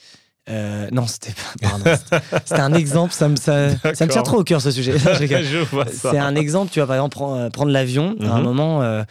[0.50, 1.96] euh, non, c'était pas.
[2.44, 4.94] C'était- un exemple, ça me, ça, ça me tient trop au cœur ce sujet.
[5.92, 8.16] C'est un exemple, tu vas par exemple prendre, euh, prendre l'avion.
[8.22, 8.44] À un Mhm.
[8.44, 9.02] moment, euh,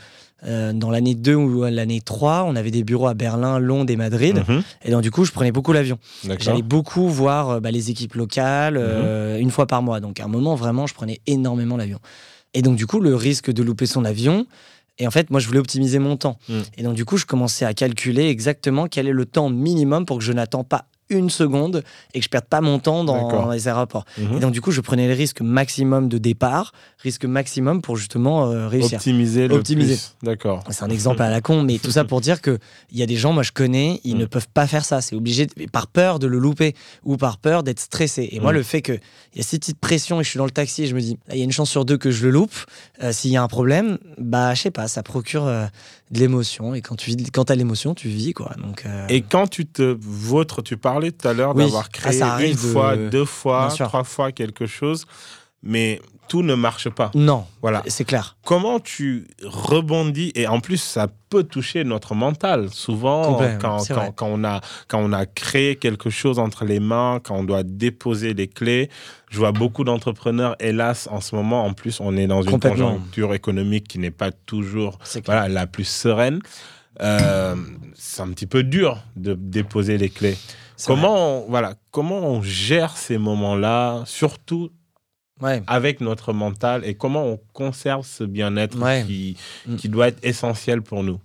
[0.45, 3.95] euh, dans l'année 2 ou l'année 3, on avait des bureaux à Berlin, Londres et
[3.95, 4.43] Madrid.
[4.47, 4.63] Mhm.
[4.85, 5.99] Et donc, du coup, je prenais beaucoup l'avion.
[6.39, 8.77] J'allais beaucoup voir bah, les équipes locales
[9.39, 9.99] une fois par mois.
[9.99, 11.99] Donc, à un moment, vraiment, je prenais énormément l'avion.
[12.53, 14.47] Et donc, du coup, le risque de louper son avion.
[14.99, 16.39] Et en fait, moi, je voulais optimiser mon temps.
[16.49, 16.63] Mhm.
[16.77, 20.17] Et donc, du coup, je commençais à calculer exactement quel est le temps minimum pour
[20.17, 23.67] que je n'attends pas une seconde et que je perde pas mon temps dans les
[23.67, 24.05] aéroports.
[24.17, 24.37] Mhm.
[24.37, 28.49] Et donc, du coup, je prenais le risque maximum de départ, risque maximum pour justement
[28.51, 28.97] euh, réussir.
[28.97, 29.97] Optimiser le Optimiser.
[30.23, 30.63] D'accord.
[30.69, 32.59] C'est un exemple à la con, mais tout ça pour dire que
[32.91, 34.19] il y a des gens, moi je connais, ils Mm.
[34.19, 35.01] ne peuvent pas faire ça.
[35.01, 38.29] C'est obligé, de- par peur de le louper ou par peur d'être stressé.
[38.31, 38.55] Et moi, Mm.
[38.55, 38.99] le fait qu'il
[39.35, 41.17] y a cette petite pression et je suis dans le taxi et je me dis,
[41.31, 42.53] il y a une chance sur deux que je le loupe,
[43.03, 45.65] euh, s'il y a un problème, bah je sais pas, ça procure euh,
[46.11, 46.73] de l'émotion.
[46.73, 48.53] Et quand tu vis, quand as l'émotion, tu vis quoi.
[48.61, 51.63] Donc, euh, Et quand tu te vôtres, tu parlais tout à l'heure Oui.
[51.63, 55.05] d'avoir Ah, créé une de- fois, deux fois, trois fois quelque chose,
[55.63, 57.11] mais tout ne marche pas.
[57.15, 57.83] non, Voilà.
[57.87, 58.37] c'est clair.
[58.43, 63.77] Comment tu rebondis et en plus ça peut toucher notre mental souvent quand,
[64.21, 68.33] on a quand on a créé quelque chose entre les mains quand on doit déposer
[68.33, 68.89] les clés
[69.29, 73.33] je vois beaucoup d'entrepreneurs hélas en ce moment en plus on est dans une conjoncture
[73.33, 76.39] économique qui n'est pas toujours voilà la plus sereine
[77.01, 77.55] Euh,
[77.93, 80.35] c'est un petit peu dur de déposer les clés.
[80.85, 84.71] Comment, on, voilà, comment on gère ces moments-là, surtout
[85.41, 85.61] Ouais.
[85.67, 89.03] avec notre mental, et comment on conserve ce bien-être Ouais.
[89.05, 89.75] qui, Mm.
[89.75, 91.19] qui doit être essentiel pour nous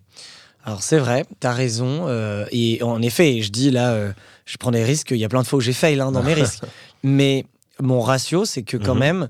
[0.64, 2.08] Alors c'est vrai, t'as raison.
[2.08, 4.12] euh, et en effet, je dis là, euh,
[4.44, 5.10] je prends des risques.
[5.12, 6.62] Il y a plein de fois où j'ai fail hein, dans mes risques.
[7.02, 7.46] Mais
[7.80, 9.00] mon ratio, c'est que quand Mhm.
[9.00, 9.28] même,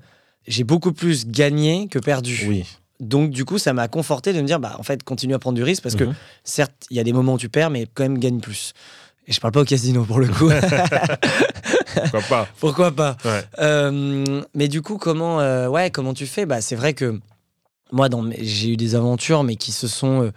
[0.48, 2.44] j'ai beaucoup plus gagné que perdu.
[2.48, 2.64] Oui.
[3.00, 5.56] Donc du coup, ça m'a conforté de me dire, bah en fait, continue à prendre
[5.56, 6.14] du risque parce que Mhm.
[6.44, 8.72] certes, il y a des moments où tu perds, mais quand même gagne plus.
[9.28, 10.50] Et je parle pas au casino pour le coup.
[11.94, 13.42] Pourquoi pas Pourquoi pas Ouais.
[13.60, 16.46] Euh, mais du coup, comment, euh, ouais, comment tu fais?
[16.46, 17.18] Bah, C'est vrai que
[17.92, 18.08] moi,
[18.40, 20.30] j'ai eu des aventures, mais qui se sont euh,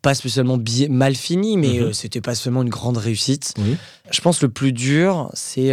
[0.00, 0.58] pas spécialement
[0.90, 1.92] mal finies, mais Mhm.
[1.92, 3.54] c'était pas seulement une grande réussite.
[3.58, 3.76] Oui.
[4.10, 5.72] Je pense que le plus dur, c'est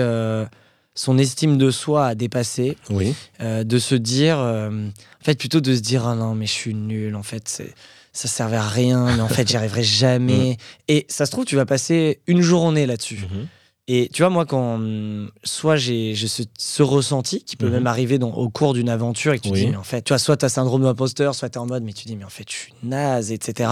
[0.96, 3.14] son estime de soi à dépasser, Oui.
[3.40, 4.92] de se dire, en
[5.24, 7.74] fait, plutôt de se dire, ah non, mais je suis nul, en fait, c'est-
[8.12, 9.84] ça servait à rien, mais en fait, j'y arriverai
[10.48, 10.58] jamais.
[10.88, 13.20] Et ça se trouve, tu vas passer une journée là-dessus.
[13.32, 13.48] Mhm.
[13.92, 17.72] Et tu vois, moi, quand hum, soit j'ai ce, ce ressenti qui peut Mhm.
[17.72, 19.62] même arriver dans, au cours d'une aventure et que tu Oui.
[19.62, 21.66] dis, mais en fait, tu vois, soit tu as syndrome d'imposteur, soit tu es en
[21.66, 23.72] mode, mais tu dis, mais en fait, je suis naze, etc.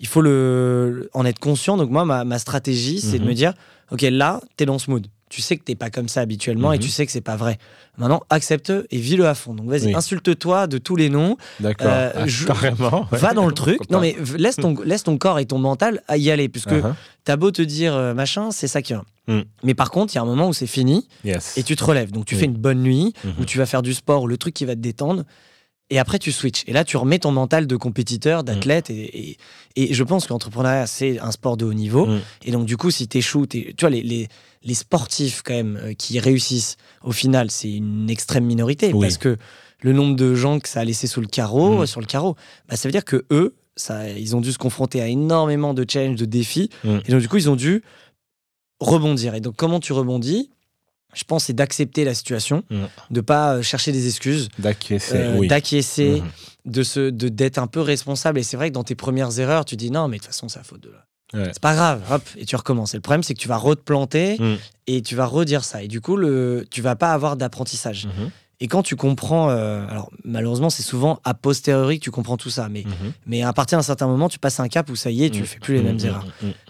[0.00, 1.76] Il faut le, en être conscient.
[1.76, 3.28] Donc, moi, ma, ma stratégie, c'est de Mhm.
[3.28, 3.52] me dire,
[3.90, 5.06] OK, là, tu es dans ce mood.
[5.34, 6.82] Tu sais que t'es pas comme ça habituellement et Mhm.
[6.82, 7.56] tu sais que c'est pas vrai.
[7.96, 9.54] Maintenant, accepte et vis-le à fond.
[9.54, 9.94] Donc, vas-y, Oui.
[9.94, 11.86] insulte-toi de tous les noms, D'accord.
[11.90, 13.08] Euh, Ah, je- Carrément.
[13.10, 13.18] ouais.
[13.18, 13.90] va dans le truc.
[13.90, 16.68] Non, mais laisse ton, laisse ton corps et ton mental à y aller, puisque.
[16.72, 16.92] Uh-huh.
[17.24, 19.04] t'as beau te dire euh, machin, c'est ça qui va.
[19.28, 19.40] Mm.
[19.62, 21.56] Mais par contre, il y a un moment où c'est fini Yes.
[21.56, 22.10] et tu te relèves.
[22.10, 22.40] Donc tu Oui.
[22.40, 23.32] fais une bonne nuit Mhm.
[23.40, 25.22] où tu vas faire du sport ou le truc qui va te détendre.
[25.94, 26.64] Et après, tu switches.
[26.66, 28.88] Et là, tu remets ton mental de compétiteur, d'athlète.
[28.88, 29.36] Et, et,
[29.76, 32.06] et je pense que l'entrepreneuriat, c'est un sport de haut niveau.
[32.06, 32.20] Mm.
[32.46, 34.28] Et donc, du coup, si t'échoues, t'es- tu vois, les, les,
[34.64, 38.90] les sportifs, quand même, euh, qui réussissent, au final, c'est une extrême minorité.
[38.94, 39.00] Oui.
[39.02, 39.36] Parce que
[39.80, 41.86] le nombre de gens que ça a laissé sous le carreau, Mm.
[41.86, 42.36] sur le carreau,
[42.70, 45.84] bah, ça veut dire que eux, ça, ils ont dû se confronter à énormément de
[45.86, 46.70] challenges, de défis.
[46.84, 46.98] Mm.
[47.06, 47.82] Et donc, du coup, ils ont dû
[48.80, 49.34] rebondir.
[49.34, 50.50] Et donc, comment tu rebondis?
[51.14, 52.76] Je pense c'est d'accepter la situation, Mm.
[53.10, 55.46] de pas euh, chercher des excuses, D'acquiescer, euh, oui.
[55.48, 56.30] d'acquiescer, Mhm.
[56.72, 58.38] de se, de d'être un peu responsable.
[58.38, 60.48] Et c'est vrai que dans tes premières erreurs, tu dis non, mais de toute façon,
[60.48, 61.04] c'est la faute de là.
[61.34, 61.50] Ouais.
[61.52, 62.92] C'est pas grave, hop, et tu recommences.
[62.94, 64.54] Et le problème, c'est que tu vas replanter Mm.
[64.86, 65.82] et tu vas redire ça.
[65.82, 68.06] Et du coup, le, tu vas pas avoir d'apprentissage.
[68.06, 68.30] Mhm.
[68.60, 72.50] Et quand tu comprends, euh, alors malheureusement, c'est souvent a posteriori que tu comprends tout
[72.50, 72.68] ça.
[72.68, 73.12] Mais, Mhm.
[73.26, 75.42] mais à partir d'un certain moment, tu passes un cap où ça y est, tu
[75.42, 75.46] Mm.
[75.46, 76.26] fais plus les mêmes erreurs.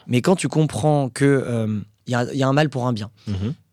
[0.06, 3.10] Mais quand tu comprends que il y, a, y a un mal pour un bien.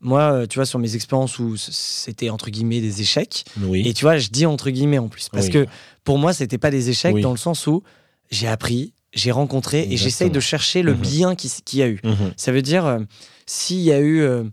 [0.02, 3.86] Moi, euh, tu vois, sur mes expériences où c'était entre guillemets des échecs, Oui.
[3.88, 5.52] et tu vois, je dis entre guillemets en plus, parce Oui.
[5.52, 5.66] que
[6.06, 7.22] pour moi, c'était pas des échecs Oui.
[7.22, 7.84] dans le sens où
[8.32, 11.02] j'ai appris, j'ai rencontré, et j'essaye de chercher le Mhm.
[11.02, 12.00] bien qui qu'il y a eu.
[12.04, 12.32] Mhm.
[12.38, 13.00] Ça veut dire, euh,
[13.46, 14.44] s'il y a eu euh,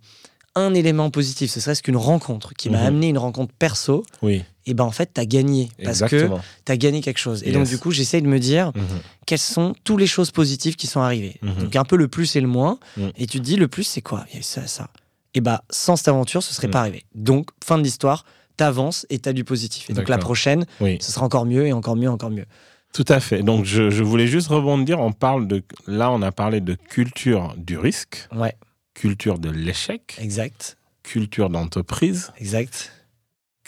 [0.56, 2.86] un élément positif, ce serait-ce qu'une rencontre qui m'a Mhm.
[2.86, 4.42] amené une rencontre perso, Oui.
[4.64, 5.68] et ben en fait, t'as gagné.
[5.84, 6.40] Parce que Exactement.
[6.64, 7.42] t'as gagné quelque chose.
[7.44, 8.72] Et donc, du coup, j'essaye de me dire,
[9.26, 11.38] quelles sont toutes les choses positives qui sont arrivées.
[11.60, 12.80] Donc un peu le plus et le moins.
[13.16, 14.24] Et tu te dis le plus c'est quoi?
[14.30, 14.88] Il y a eu ça, ça.
[15.36, 16.72] Et bah sans cette aventure ce serait Mhm.
[16.72, 17.04] pas arrivé.
[17.14, 18.24] Donc fin de l'histoire,
[18.56, 19.88] t'avances et t'as du positif.
[19.90, 20.98] Et donc la prochaine, Oui.
[21.00, 22.46] ce sera encore mieux et encore mieux, encore mieux.
[22.94, 23.42] Tout à fait.
[23.42, 24.98] Donc, je, je voulais juste rebondir.
[25.00, 25.62] On parle de.
[25.86, 28.56] Là, on a parlé de culture du risque, Ouais,
[28.94, 32.92] culture de l'échec, exact, culture d'entreprise, exact.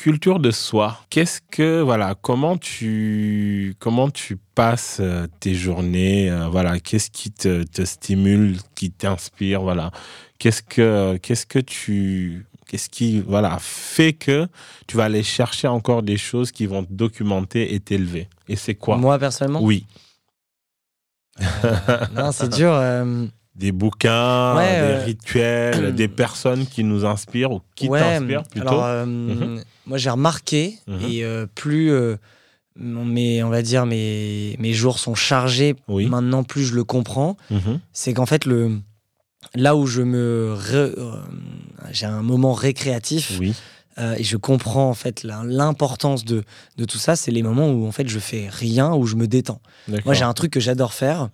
[0.02, 0.98] Culture de soi.
[1.10, 1.80] Qu'est-ce que.
[1.80, 2.14] Voilà.
[2.20, 3.74] Comment tu.
[3.78, 6.78] Comment tu passes euh, tes journées euh, Voilà.
[6.78, 9.90] Qu'est-ce qui te, te stimule, qui t'inspire Voilà.
[10.38, 11.16] Qu'est-ce que.
[11.18, 12.44] Qu'est-ce que tu.
[12.68, 14.46] Qu'est-ce qui voilà, fait que
[14.86, 18.28] tu vas aller chercher encore des choses qui vont te documenter et t'élever?
[18.46, 18.98] Et c'est quoi?
[18.98, 19.86] Moi personnellement, Oui.
[22.14, 22.72] non c'est dur.
[22.74, 23.24] euh,
[23.54, 28.42] des bouquins, Ouais, des euh, rituels, des personnes qui nous inspirent ou qui ouais, t'inspirent
[28.44, 28.68] plutôt?
[28.68, 29.62] Alors euh, Mhm.
[29.88, 31.00] Moi j'ai remarqué Mhm.
[31.10, 32.16] et euh, plus euh,
[32.76, 35.74] mes, on va dire mes, mes jours sont chargés.
[35.88, 36.06] Oui.
[36.06, 37.36] Maintenant plus je le comprends.
[37.50, 37.80] Mhm.
[37.92, 38.78] c'est qu'en fait le
[39.54, 41.12] là où je me ré- euh,
[41.90, 43.54] j'ai un moment récréatif Oui.
[44.18, 46.44] et je comprends en fait l'importance de,
[46.76, 49.26] de tout ça c'est les moments où en fait je fais rien où je me
[49.26, 49.60] détends
[50.04, 51.30] moi j'ai un truc que j'adore faire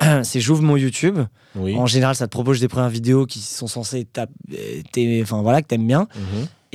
[0.00, 0.22] Mhm.
[0.24, 1.18] c'est j'ouvre mon YouTube
[1.54, 1.76] Oui.
[1.76, 4.06] en général ça te propose des premières vidéos qui sont censées
[5.22, 6.08] enfin voilà que t'aimes bien.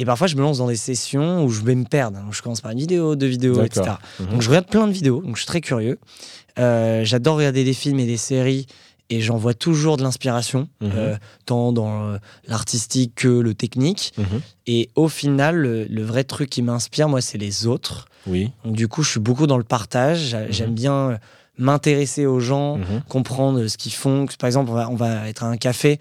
[0.02, 2.42] Et parfois je me lance dans des sessions où je vais me perdre Donc, je
[2.42, 3.92] commence par une vidéo deux vidéos etc.
[4.20, 4.28] Mhm.
[4.28, 6.00] donc je regarde plein de vidéos, donc je suis très curieux.
[6.58, 8.66] Euh, J'adore regarder des films et des séries
[9.12, 10.92] et j'en vois toujours de l'inspiration, Mhm.
[10.96, 14.14] euh, tant dans euh, l'artistique que le technique.
[14.18, 14.26] Mhm.
[14.68, 18.06] Et au final, le, le vrai truc qui m'inspire, moi, c'est les autres.
[18.28, 18.52] Oui.
[18.66, 20.20] Donc du coup, je suis beaucoup dans le partage.
[20.30, 21.18] J'a- J'aime bien
[21.58, 24.28] m'intéresser aux gens, comprendre ce qu'ils font.
[24.40, 25.98] Par exemple, on va, on va être à un café.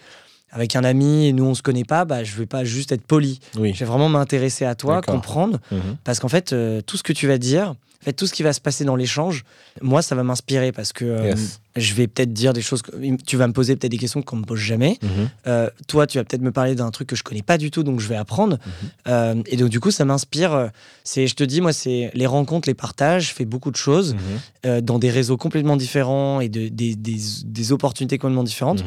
[0.51, 3.03] Avec un ami et nous on se connaît pas, bah je vais pas juste être
[3.05, 3.41] poli.
[3.59, 3.73] Oui.
[3.75, 5.97] Je vais vraiment m'intéresser à toi, comprendre, Mhm.
[6.05, 8.43] parce qu'en fait euh, tout ce que tu vas dire, en fait tout ce qui
[8.43, 9.45] va se passer dans l'échange,
[9.83, 11.61] moi ça va m'inspirer parce que euh, Yes.
[11.77, 12.93] je vais peut-être dire des choses, que-
[13.27, 14.99] tu vas me poser peut-être des questions qu'on me pose jamais.
[15.03, 15.09] Mhm.
[15.49, 17.83] Euh, toi, tu vas peut-être me parler d'un truc que je connais pas du tout,
[17.85, 18.59] donc je vais apprendre.
[19.07, 19.43] Mhm.
[19.47, 20.71] Et donc, du coup, ça m'inspire.
[21.05, 23.29] C'est, je te dis, moi, c'est les rencontres, les partages.
[23.29, 24.17] Je fais beaucoup de choses
[24.65, 28.83] dans des réseaux complètement différents et de, des, des, des opportunités complètement différentes.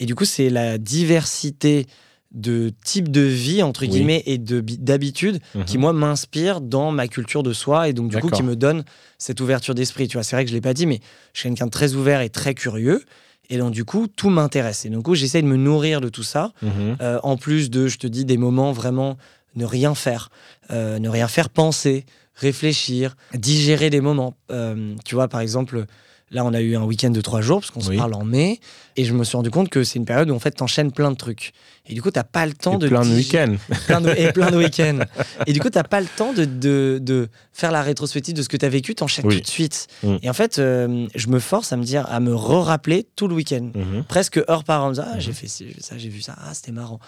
[0.00, 1.86] Et du coup, c'est la diversité
[2.32, 3.88] de types de vie, entre Oui.
[3.88, 5.64] guillemets, et de, bi- d'habitudes Mhm.
[5.64, 8.84] qui, moi, m'inspire dans ma culture de soi et donc, du coup, qui me donne
[9.18, 10.06] cette ouverture d'esprit.
[10.08, 11.00] Tu vois, c'est vrai que je l'ai pas dit, mais
[11.34, 13.02] je suis quelqu'un de très ouvert et très curieux.
[13.50, 14.84] Et donc, du coup, tout m'intéresse.
[14.84, 16.52] Et donc, du coup, j'essaie de me nourrir de tout ça.
[16.62, 16.96] Mhm.
[17.00, 19.16] Euh, en plus de, je te dis, des moments vraiment
[19.56, 20.30] ne rien faire,
[20.70, 24.36] Euh, ne rien faire penser, réfléchir, digérer des moments.
[24.52, 25.84] Euh, tu vois, par exemple,
[26.30, 28.60] là, on a eu un week-end de trois jours, parce qu'on se parle en mai,
[28.96, 31.10] et je me suis rendu compte que c'est une période où, en fait, t'enchaînes plein
[31.10, 31.52] de trucs.
[31.88, 32.88] Et du coup, t'as pas le temps Et de...
[32.88, 33.56] plein de week-ends.
[33.86, 35.00] plein de- et plein de week-ends.
[35.46, 38.48] Et du coup, t'as pas le temps de, de, de faire la rétrospective de ce
[38.48, 39.36] que t'as vécu, t'enchaînes Oui.
[39.36, 39.88] tout de suite.
[40.04, 40.16] Mm.
[40.22, 43.34] Et en fait, euh, je me force à me dire, à me re-rappeler tout le
[43.34, 44.04] week-end Mhm.
[44.04, 44.92] presque heure par heure.
[44.98, 45.20] Ah, Mhm.
[45.20, 45.48] ci, j'ai fait
[45.80, 47.00] ça, j'ai vu ça, ah, c'était marrant.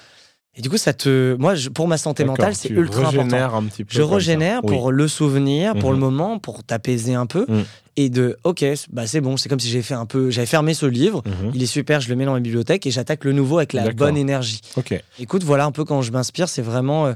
[0.54, 1.34] Et du coup, ça te.
[1.38, 3.54] Moi, je- pour ma santé mentale, c'est ultra important.
[3.56, 3.94] un petit peu.
[3.94, 4.14] Je ça.
[4.14, 4.70] régénère Oui.
[4.70, 5.94] pour le souvenir, pour Mhm.
[5.94, 7.46] le moment, pour t'apaiser un peu.
[7.48, 7.62] Mm.
[7.96, 10.30] Et de, ok, bah c'est bon, c'est comme si j'avais fait un peu.
[10.30, 11.52] J'avais fermé ce livre, Mhm.
[11.54, 13.92] il est super, je le mets dans ma bibliothèque et j'attaque le nouveau avec la
[13.92, 14.60] bonne énergie.
[14.76, 14.94] Ok.
[15.18, 17.06] Écoute, voilà un peu quand je m'inspire, c'est vraiment.
[17.06, 17.12] euh,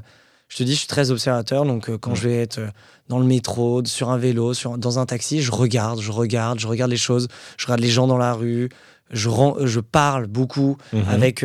[0.49, 2.67] je te dis, je suis très observateur, donc euh, quand je vais être euh,
[3.09, 6.67] dans le métro, sur un vélo, sur, dans un taxi, je regarde, je regarde, je
[6.67, 7.27] regarde les choses,
[7.57, 8.69] je regarde les gens dans la rue,
[9.11, 9.29] je,
[9.65, 11.03] je parle beaucoup Mhm.
[11.09, 11.43] avec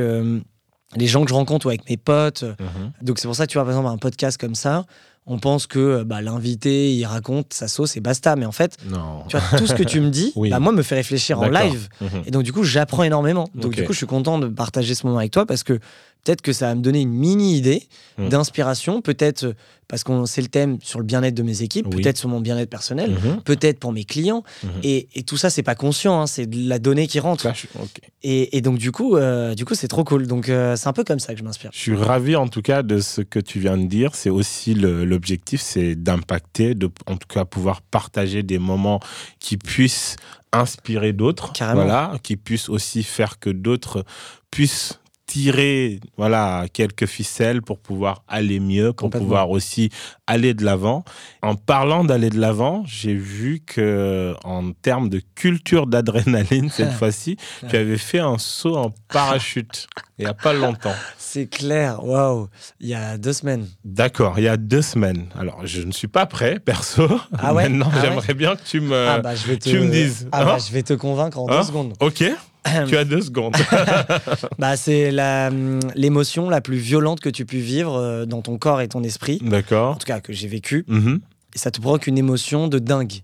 [0.97, 2.43] les gens que je rencontre ou avec mes potes.
[2.43, 2.93] Mhm.
[3.03, 4.85] Donc c'est pour ça tu vois, par exemple, un podcast comme ça,
[5.27, 8.35] on pense que euh, bah, l'invité, il raconte sa sauce et basta.
[8.37, 9.23] Mais en fait, Non.
[9.29, 10.51] tu vois, tout ce que tu me dis, Oui.
[10.51, 11.89] bah, moi, me fait réfléchir en live.
[12.01, 12.09] Mhm.
[12.27, 13.49] Et donc, du coup, j'apprends énormément.
[13.55, 15.79] Donc, du coup, je suis content de partager ce moment avec toi parce que
[16.25, 17.83] peut-être que ça va me donner une mini idée
[18.19, 18.29] Mm.
[18.29, 19.01] d'inspiration.
[19.01, 19.55] Peut-être
[19.89, 22.01] parce que c'est le thème sur le bien-être de mes équipes, Oui.
[22.03, 23.43] peut-être sur mon bien-être personnel, Mhm.
[23.43, 24.43] peut-être pour mes clients.
[24.63, 24.71] Mhm.
[24.85, 27.49] Et, et tout ça, c'est pas conscient, hein, c'est de la donnée qui rentre.
[27.55, 28.01] Je- ok.
[28.23, 30.27] Et, et donc, du coup, euh, du coup, c'est trop cool.
[30.27, 31.71] Donc, euh, c'est un peu comme ça que je m'inspire.
[31.75, 34.15] Je suis ravi en tout cas de ce que tu viens de dire.
[34.15, 39.01] C'est aussi l'objectif, c'est d'impacter, de en tout cas pouvoir partager des moments
[39.41, 40.17] qui puissent
[40.53, 41.83] inspirer d'autres, Carrément.
[41.85, 44.05] voilà, qui puissent aussi faire que d'autres
[44.51, 44.99] puissent
[45.33, 49.89] tirer voilà quelques ficelles pour pouvoir aller mieux, pour pouvoir aussi
[50.27, 51.05] aller de l'avant.
[51.41, 57.39] En parlant d'aller de l'avant, j'ai vu que en termes de culture d'adrénaline cette fois-ci,
[57.71, 59.87] tu avais fait un saut en parachute
[60.19, 60.95] il y a pas longtemps.
[61.19, 62.47] C'est clair, waouh.
[62.79, 63.67] Il y a deux semaines.
[63.85, 65.27] D'accord, il y a deux semaines.
[65.37, 67.09] Alors, je ne suis pas prêt, perso.
[67.39, 67.69] Ah ouais?
[67.69, 68.03] Maintenant, Ah ouais?
[68.03, 69.09] j'aimerais bien que tu me.
[69.09, 69.69] ah bah, je vais te...
[69.69, 70.45] tu me dises, Ah hein?
[70.45, 71.59] bah, je vais te convaincre en Hein?
[71.61, 71.95] deux secondes.
[71.99, 72.23] Ok,
[72.89, 73.55] tu as deux secondes.
[74.59, 78.81] Bah, c'est hum, l'émotion la plus violente que tu peux vivre euh, dans ton corps
[78.81, 79.41] et ton esprit.
[79.45, 79.99] En D'accord.
[79.99, 80.85] tout cas, que j'ai vécu.
[80.89, 81.21] Mhm.
[81.55, 83.23] Et ça te provoque une émotion de dingue.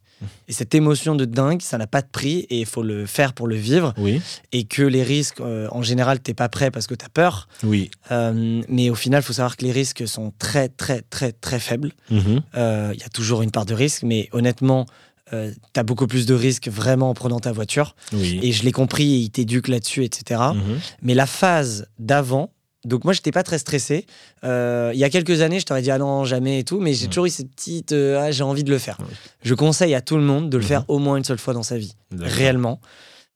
[0.48, 3.32] Et cette émotion de dingue, ça n'a pas de prix et il faut le faire
[3.34, 3.94] pour le vivre.
[3.98, 4.20] Oui,
[4.50, 7.46] Et que les risques, euh, en général, t'es pas prêt parce que t'as peur.
[7.62, 7.88] oui.
[8.10, 11.60] Euh, mais au final, il faut savoir que les risques sont très, très, très, très
[11.60, 11.92] faibles.
[12.10, 12.40] Mhm.
[12.56, 14.86] Euh, Il y a toujours une part de risque, mais honnêtement,
[15.32, 17.94] euh, t'as beaucoup plus de risques vraiment en prenant ta voiture.
[18.12, 18.40] Oui.
[18.42, 20.40] Et je l'ai compris et ils t'éduquent là-dessus, etc.
[20.54, 20.78] Mhm.
[21.02, 22.52] Mais la phase d'avant,
[22.84, 24.06] donc moi, j'étais pas très stressé.
[24.44, 26.94] Euh, il y a quelques années, je t'aurais dit ah non, jamais et tout, mais
[26.94, 27.10] j'ai Mhm.
[27.10, 28.98] toujours eu cette petite euh, ah, j'ai envie de le faire.
[29.42, 30.68] Je conseille à tout le monde de le Mhm.
[30.68, 32.80] faire au moins une seule fois dans sa vie, réellement.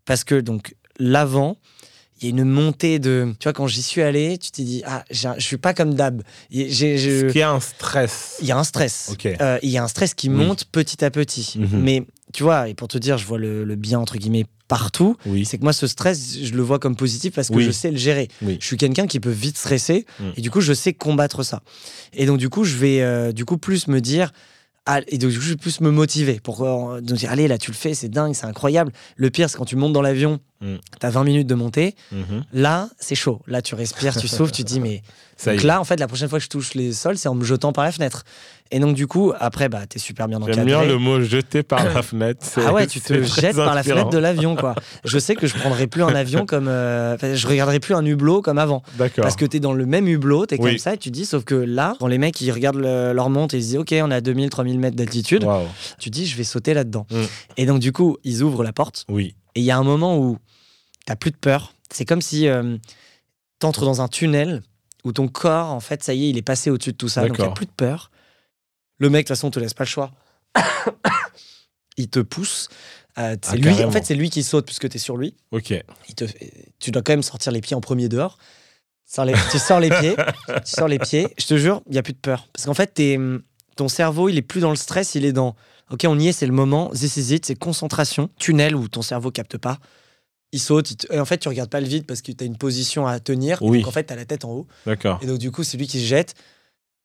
[0.04, 1.56] Parce que donc l'avant,
[2.22, 3.34] il y a une montée de.
[3.38, 6.22] Tu vois, quand j'y suis allé, tu t'es dit ah, je suis pas comme d'hab.
[6.50, 9.14] Il j'ai- je- qu'il y a un stress il y a un stress.
[9.40, 11.54] Euh, il y a un stress qui monte petit à petit.
[11.58, 11.80] Mhm.
[11.82, 15.16] Mais tu vois, et pour te dire, je vois le, le bien entre guillemets partout.
[15.26, 15.44] Oui.
[15.44, 17.64] C'est que moi, ce stress, je le vois comme positif parce que Oui.
[17.64, 18.28] je sais le gérer.
[18.40, 18.56] Oui.
[18.58, 20.24] Je suis quelqu'un qui peut vite stresser Mm.
[20.36, 21.62] et du coup, je sais combattre ça.
[22.14, 24.32] Et donc, du coup, je vais euh, du coup plus me dire.
[24.86, 27.48] ah, et donc, du coup, je vais plus me motiver pour euh, donc dire allez,
[27.48, 28.92] là, tu le fais, c'est dingue, c'est incroyable.
[29.16, 30.76] Le pire, c'est quand tu montes dans l'avion, Mm.
[31.00, 31.94] tu as 20 minutes de montée.
[32.12, 32.44] Mhm.
[32.52, 33.40] Là, c'est chaud.
[33.46, 35.02] Là, tu respires, tu souffles, tu te dis mais.
[35.36, 37.34] Ça donc là, en fait, la prochaine fois que je touche les sols, c'est en
[37.34, 38.22] me jetant par la fenêtre.
[38.70, 40.54] Et donc, du coup, après, bah, t'es super bien encadré.
[40.54, 42.40] J'aime bien le mot jeter par la fenêtre.
[42.42, 44.76] c'est- Ah ouais, tu te jettes par la fenêtre de l'avion, quoi.
[45.04, 46.68] Je sais que je prendrai plus un avion comme.
[46.68, 48.84] euh, enfin, je regarderai plus un hublot comme avant.
[48.98, 49.22] D'accord.
[49.22, 50.70] Parce que t'es dans le même hublot, t'es Oui.
[50.70, 53.28] comme ça, et tu dis, sauf que là, quand les mecs ils regardent le- leur
[53.28, 55.44] monte et ils se disent, ok, on à 2000, 3000 mètres d'altitude,
[55.98, 57.06] tu dis, je vais sauter là-dedans.
[57.10, 57.16] Mm.
[57.56, 59.34] Et donc, du coup, ils ouvrent la porte, Oui.
[59.56, 60.38] et il y a un moment où
[61.06, 61.74] t'as plus de peur.
[61.92, 62.76] C'est comme si euh,
[63.58, 64.62] t'entres dans un tunnel
[65.04, 67.22] où ton corps, en fait, ça y est, il est passé au-dessus de tout ça.
[67.22, 67.54] Donc, n'y D'accord.
[67.54, 68.10] plus de peur.
[68.98, 70.12] Le mec, de toute façon, te laisse pas le choix.
[71.96, 72.68] il te pousse.
[73.18, 75.34] Euh, c'est Ah, lui, en fait, c'est lui qui saute puisque tu es sur lui.
[75.50, 75.74] Ok.
[76.08, 76.24] Il te,
[76.78, 78.38] tu dois quand même sortir les pieds en premier dehors.
[79.04, 80.16] Sors les- tu sors les pieds,
[80.64, 81.28] tu sors les pieds.
[81.38, 82.48] Je te jure, il y a plus de peur.
[82.54, 83.18] Parce qu'en fait, t'es-
[83.76, 85.54] ton cerveau, il est plus dans le stress, il est dans.
[85.90, 86.88] Ok, on y est, c'est le moment.
[86.90, 88.30] This is it, c'est concentration.
[88.38, 89.78] Tunnel où ton cerveau capte pas.
[90.52, 91.06] Il saute.
[91.10, 93.18] Et en fait, tu regardes pas le vide parce que tu as une position à
[93.20, 93.58] tenir.
[93.62, 93.78] Oui.
[93.78, 94.66] Donc en fait, tu as la tête en haut.
[94.86, 95.18] D'accord.
[95.22, 96.34] Et donc, du coup, c'est lui qui se jette.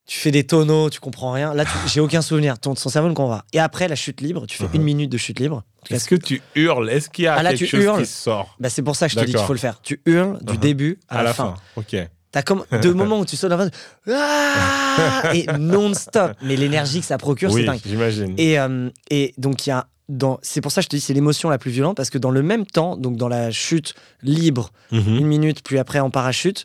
[0.06, 1.52] Tu fais des tonneaux, tu comprends rien.
[1.54, 2.58] Là, j'ai aucun souvenir.
[2.58, 3.44] Ton, son cerveau ne comprend pas.
[3.52, 4.74] Et après, la chute libre, tu fais Mhm.
[4.74, 5.64] une minute de chute libre.
[5.90, 6.90] En Est-ce que tu hurles?
[6.90, 8.00] Est-ce qu'il y a Ah, là, quelque tu chose hurles.
[8.02, 8.54] qui sort?
[8.60, 9.80] Bah, c'est pour ça que je te dis qu'il faut le faire.
[9.82, 10.58] Tu hurles du Mhm.
[10.60, 11.54] début à, la, fin.
[11.76, 11.96] Ok.
[12.32, 13.70] T'as comme deux moments où tu sautes la fin.
[14.06, 16.32] Ah et non-stop.
[16.42, 17.80] Mais l'énergie que ça procure, c'est dingue.
[17.84, 18.34] j'imagine.
[18.38, 19.86] Et, euh, et donc, il y a.
[20.08, 22.16] Dans, c'est pour ça que je te dis c'est l'émotion la plus violente parce que
[22.16, 25.16] dans le même temps, donc dans la chute libre, Mhm.
[25.18, 26.64] une minute, puis après en parachute,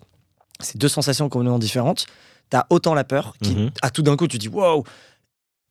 [0.61, 2.05] c'est deux sensations complètement différentes.
[2.49, 3.71] T'as autant la peur, qui, Mhm.
[3.81, 4.85] à tout d'un coup, tu dis wow,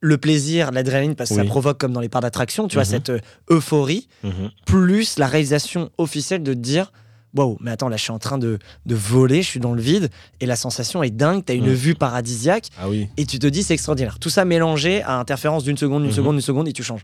[0.01, 2.83] le plaisir, l'adrénaline, parce que ça provoque comme dans les parcs d'attraction, tu Mhm.
[2.83, 3.19] vois, cette euh,
[3.49, 4.51] euphorie, Mhm.
[4.67, 6.91] plus la réalisation officielle de te dire
[7.35, 9.81] wow, mais attends, là, je suis en train de, de voler, je suis dans le
[9.81, 11.73] vide, et la sensation est dingue, t'as une Mhm.
[11.73, 13.07] vue paradisiaque, Ah oui.
[13.17, 14.19] et tu te dis c'est extraordinaire.
[14.19, 16.15] Tout ça mélangé à interférence d'une seconde, une Mhm.
[16.15, 17.01] seconde, une seconde, et tu changes.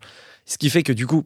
[0.50, 1.26] Ce qui fait que du coup,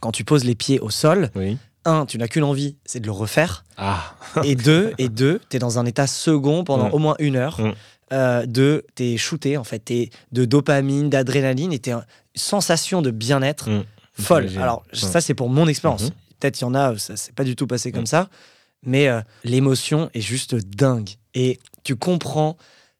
[0.00, 1.58] quand tu poses les pieds au sol, Oui.
[1.84, 3.64] un, tu n'as qu'une envie, c'est de le refaire.
[3.76, 4.14] Ah.
[4.44, 6.94] Et deux, et deux, t'es dans un état second pendant Mm.
[6.94, 7.60] au moins une heure.
[7.60, 7.72] Mm.
[8.12, 12.04] Euh, de, t'es shooté en fait, t'es de dopamine, d'adrénaline, et t'es une
[12.36, 13.84] sensation de bien-être Mm.
[14.20, 14.50] folle.
[14.58, 14.96] Alors Mm.
[14.96, 16.04] ça c'est pour mon expérience.
[16.04, 16.10] Mhm.
[16.38, 18.06] Peut-être il y en a, ça s'est pas du tout passé comme Mm.
[18.06, 18.28] ça,
[18.84, 21.10] mais euh, l'émotion est juste dingue.
[21.34, 22.56] Et tu comprends.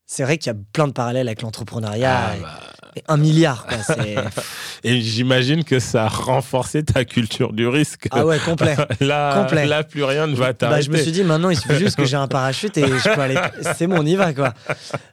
[0.07, 2.33] C'est vrai qu'il y a plein de parallèles avec l'entrepreneuriat.
[2.33, 2.61] Ah, bah.
[3.09, 3.79] Un milliard, quoi.
[4.85, 8.09] Et j'imagine que ça a renforcé ta culture du risque.
[8.11, 8.77] ah ouais, complet.
[9.01, 9.67] là, complet.
[9.67, 10.87] là, plus rien ne va Bah, t'arrêter.
[10.87, 13.21] je me suis dit, maintenant, il suffit juste que j'ai un parachute et je peux
[13.21, 13.39] aller.
[13.77, 14.53] C'est bon, on y va, quoi.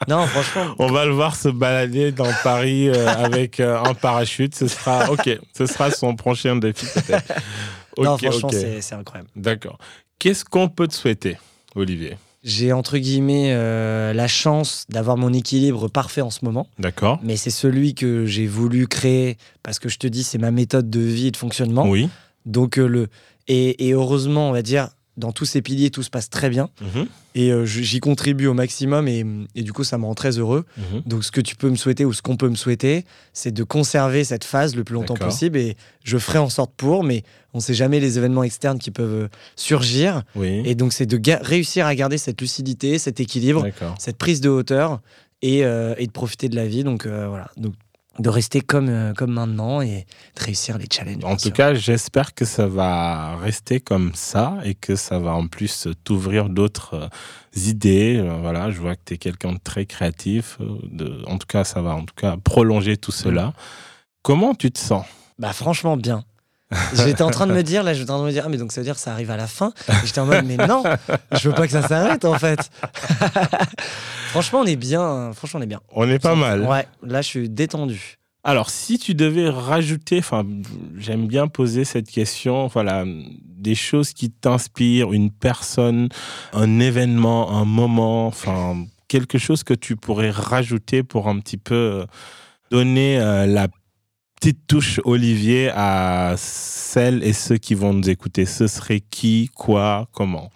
[0.07, 0.75] Non, franchement.
[0.79, 4.55] On va le voir se balader dans Paris euh, avec euh, un parachute.
[4.55, 5.39] Ce sera ok.
[5.57, 6.85] Ce sera son prochain défi
[7.97, 9.29] non, franchement, c'est incroyable.
[9.35, 9.77] D'accord.
[10.19, 11.37] Qu'est-ce qu'on peut te souhaiter,
[11.75, 12.17] Olivier?
[12.43, 16.67] J'ai, entre guillemets, euh, la chance d'avoir mon équilibre parfait en ce moment.
[16.79, 17.19] D'accord.
[17.23, 20.89] Mais c'est celui que j'ai voulu créer parce que je te dis, c'est ma méthode
[20.89, 21.87] de vie et de fonctionnement.
[21.87, 22.09] Oui.
[22.45, 23.07] Donc, euh, le.
[23.47, 26.69] Et, et heureusement, on va dire, dans tous ces piliers, tout se passe très bien.
[26.81, 27.05] Mhm,
[27.35, 29.07] Et euh, j'y contribue au maximum.
[29.07, 30.65] Et, et du coup, ça me rend très heureux.
[30.77, 31.01] mhm.
[31.05, 33.63] Donc, ce que tu peux me souhaiter ou ce qu'on peut me souhaiter, c'est de
[33.63, 35.57] conserver cette phase le plus longtemps possible.
[35.57, 38.89] Et je ferai en sorte pour, mais on ne sait jamais les événements externes qui
[38.91, 40.23] peuvent euh, surgir.
[40.35, 40.61] Oui.
[40.65, 43.65] Et donc, c'est de réussir à garder cette lucidité, cet équilibre,
[43.99, 45.01] cette prise de hauteur
[45.41, 46.83] et, euh, et de profiter de la vie.
[46.83, 47.49] Donc, euh, voilà.
[47.57, 47.73] Donc,
[48.19, 50.05] de rester comme, euh, comme maintenant et
[50.37, 51.23] de réussir les challenges.
[51.23, 51.53] En tout sûr.
[51.53, 56.49] cas, j'espère que ça va rester comme ça et que ça va en plus t'ouvrir
[56.49, 57.07] d'autres euh,
[57.55, 58.17] idées.
[58.17, 60.57] Euh, Voilà, je vois que tu es quelqu'un de très créatif.
[60.59, 63.53] de- en tout cas, ça va en tout cas prolonger tout cela.
[64.23, 65.05] Comment tu te sens?
[65.39, 66.23] Bah franchement bien.
[66.93, 68.57] J'étais en train de me dire, là, j'étais en train de me dire, ah, mais
[68.57, 69.73] donc ça veut dire que ça arrive à la fin?
[70.05, 70.83] J'étais en mode, mais non,
[71.33, 72.69] je veux pas que ça s'arrête en fait.
[74.29, 75.31] franchement, on est bien.
[75.33, 75.81] Franchement, on est bien.
[75.93, 76.63] On est pas mal.
[76.63, 78.17] Ouais, là, je suis détendu.
[78.43, 80.43] Alors, si tu devais rajouter, enfin,
[80.97, 86.09] j'aime bien poser cette question, voilà, des choses qui t'inspirent, une personne,
[86.53, 91.75] un événement, un moment, enfin, quelque chose que tu pourrais rajouter pour un petit peu
[91.75, 92.05] euh,
[92.71, 93.67] donner euh, la
[94.41, 98.45] petite touche Olivier à celles et ceux qui vont nous écouter.
[98.47, 100.49] Ce serait qui, quoi, comment?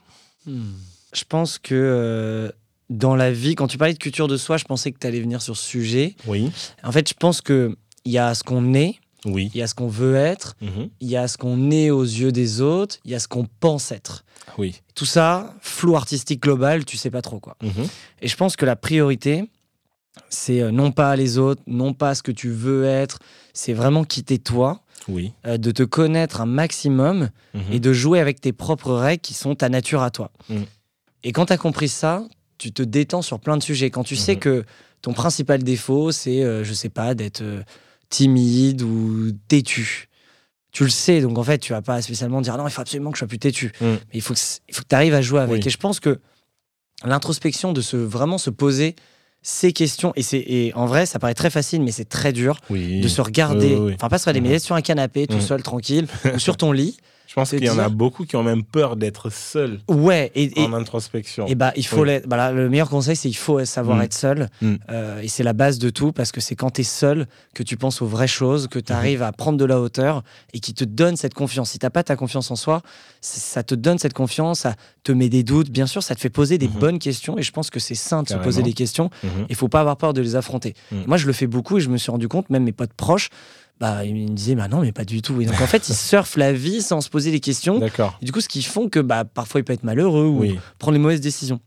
[0.47, 2.51] Je pense que euh,
[2.89, 5.21] dans la vie, quand tu parlais de culture de soi, je pensais que tu allais
[5.21, 6.15] venir sur ce sujet.
[6.25, 6.51] Oui,
[6.83, 9.51] En fait, je pense que il y a ce qu'on est, oui.
[9.53, 10.89] il y a ce qu'on veut être, Mhm.
[10.99, 13.47] il y a ce qu'on est aux yeux des autres, il y a ce qu'on
[13.59, 14.23] pense être.
[14.57, 14.75] Oui.
[14.95, 17.55] Tout ça, flou artistique global, tu sais pas trop quoi.
[17.61, 17.87] Mhm.
[18.21, 19.43] Et je pense que la priorité,
[20.29, 23.19] c'est euh, non pas les autres, non pas ce que tu veux être,
[23.53, 25.33] c'est vraiment quitter toi, Oui.
[25.45, 27.61] euh, de te connaître un maximum Mhm.
[27.71, 30.31] et de jouer avec tes propres règles qui sont ta nature à toi.
[30.49, 30.61] Mm.
[31.23, 32.23] Et quand tu as compris ça,
[32.57, 33.89] tu te détends sur plein de sujets.
[33.89, 34.39] Quand tu sais Mhm.
[34.39, 34.65] que
[35.01, 37.61] ton principal défaut, c'est, euh, je sais pas, d'être euh,
[38.09, 40.07] timide ou têtu.
[40.71, 43.11] Tu le sais, donc en fait, tu vas pas spécialement dire non, il faut absolument
[43.11, 43.71] que je sois plus têtu.
[43.81, 45.61] Mais il faut que, c- il faut que tu arrives à jouer avec.
[45.61, 45.67] Oui.
[45.67, 46.19] Et je pense que
[47.03, 48.95] l'introspection, de se, vraiment se poser
[49.47, 52.57] ces questions, et, c'est, et en vrai, ça paraît très facile, mais c'est très dur
[52.71, 52.99] Oui.
[52.99, 53.93] de se regarder, Oui, oui, oui.
[53.93, 54.55] enfin pas se regarder, mais Mhm.
[54.55, 55.41] être sur un canapé tout Mhm.
[55.41, 56.97] seul, tranquille, ou sur ton lit.
[57.27, 60.61] Je pense qu'il y en a beaucoup qui ont même peur d'être seuls Ouais, et,
[60.61, 61.47] et, en introspection.
[61.47, 62.19] et bah, il faut Oui.
[62.27, 64.01] Bah là, le meilleur conseil, c'est il faut savoir Mm.
[64.03, 64.49] être seul.
[64.61, 64.75] Mm.
[64.89, 67.63] Euh, et c'est la base de tout parce que c'est quand tu es seul que
[67.63, 70.23] tu penses aux vraies choses, que tu arrives à prendre de la hauteur
[70.53, 71.71] et qui te donne cette confiance.
[71.71, 72.81] Si t'as pas ta confiance en soi,
[73.21, 75.69] ça te donne cette confiance, ça te met des doutes.
[75.71, 76.79] Bien sûr, ça te fait poser des Mhm.
[76.79, 79.09] bonnes questions et je pense que c'est sain de se poser des questions.
[79.49, 80.73] Il faut pas avoir peur de les affronter.
[80.91, 80.95] Mm.
[81.07, 83.29] Moi, je le fais beaucoup et je me suis rendu compte, même mes potes proches,
[83.79, 85.41] bah, ils me disaient, bah non, mais pas du tout.
[85.41, 87.79] Et donc, en fait, ils surfent la vie sans se poser des questions.
[87.79, 88.17] D'accord.
[88.21, 90.59] Et du coup, ce qui font que bah, parfois, il peut être malheureux ou Oui.
[90.79, 91.59] prendre les mauvaises décisions.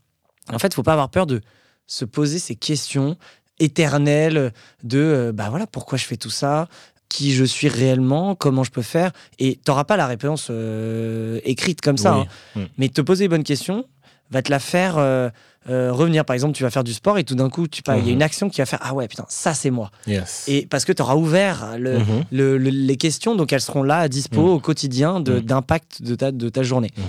[0.51, 1.41] En fait, il faut pas avoir peur de
[1.85, 3.15] se poser ces questions
[3.59, 4.53] éternelles
[4.83, 6.67] de euh, bah voilà pourquoi je fais tout ça?
[7.09, 9.11] Qui je suis réellement, comment je peux faire?
[9.39, 12.17] Et tu n'auras pas la réponse euh, écrite comme ça.
[12.19, 12.25] Oui.
[12.55, 12.59] hein.
[12.61, 12.65] Mm.
[12.77, 13.85] Mais te poser les bonnes questions
[14.31, 15.29] va te la faire euh,
[15.69, 16.23] euh, revenir.
[16.25, 18.07] Par exemple, tu vas faire du sport et tout d'un coup, il y a Mhm.
[18.09, 19.91] une action qui va faire Ah ouais, putain, ça c'est moi.
[20.07, 20.45] Yes.
[20.47, 22.23] Et parce que tu auras ouvert le- Mhm.
[22.31, 24.49] le- le- les questions, donc elles seront là à dispo Mm.
[24.49, 26.91] au quotidien de- d'impact de ta, de ta journée.
[26.97, 27.03] Mhm.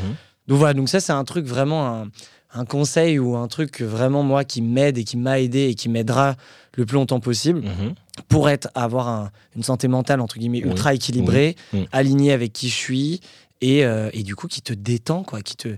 [0.49, 2.09] Donc voilà, donc ça c'est un truc vraiment un,
[2.53, 5.89] un conseil ou un truc vraiment moi qui m'aide et qui m'a aidé et qui
[5.89, 6.35] m'aidera
[6.77, 7.95] le plus longtemps possible Mhm.
[8.29, 11.55] pour être avoir un- une santé mentale entre guillemets ultra équilibrée,
[11.93, 13.21] alignée avec qui je suis
[13.61, 15.68] et, euh, et du coup qui te détend quoi, qui te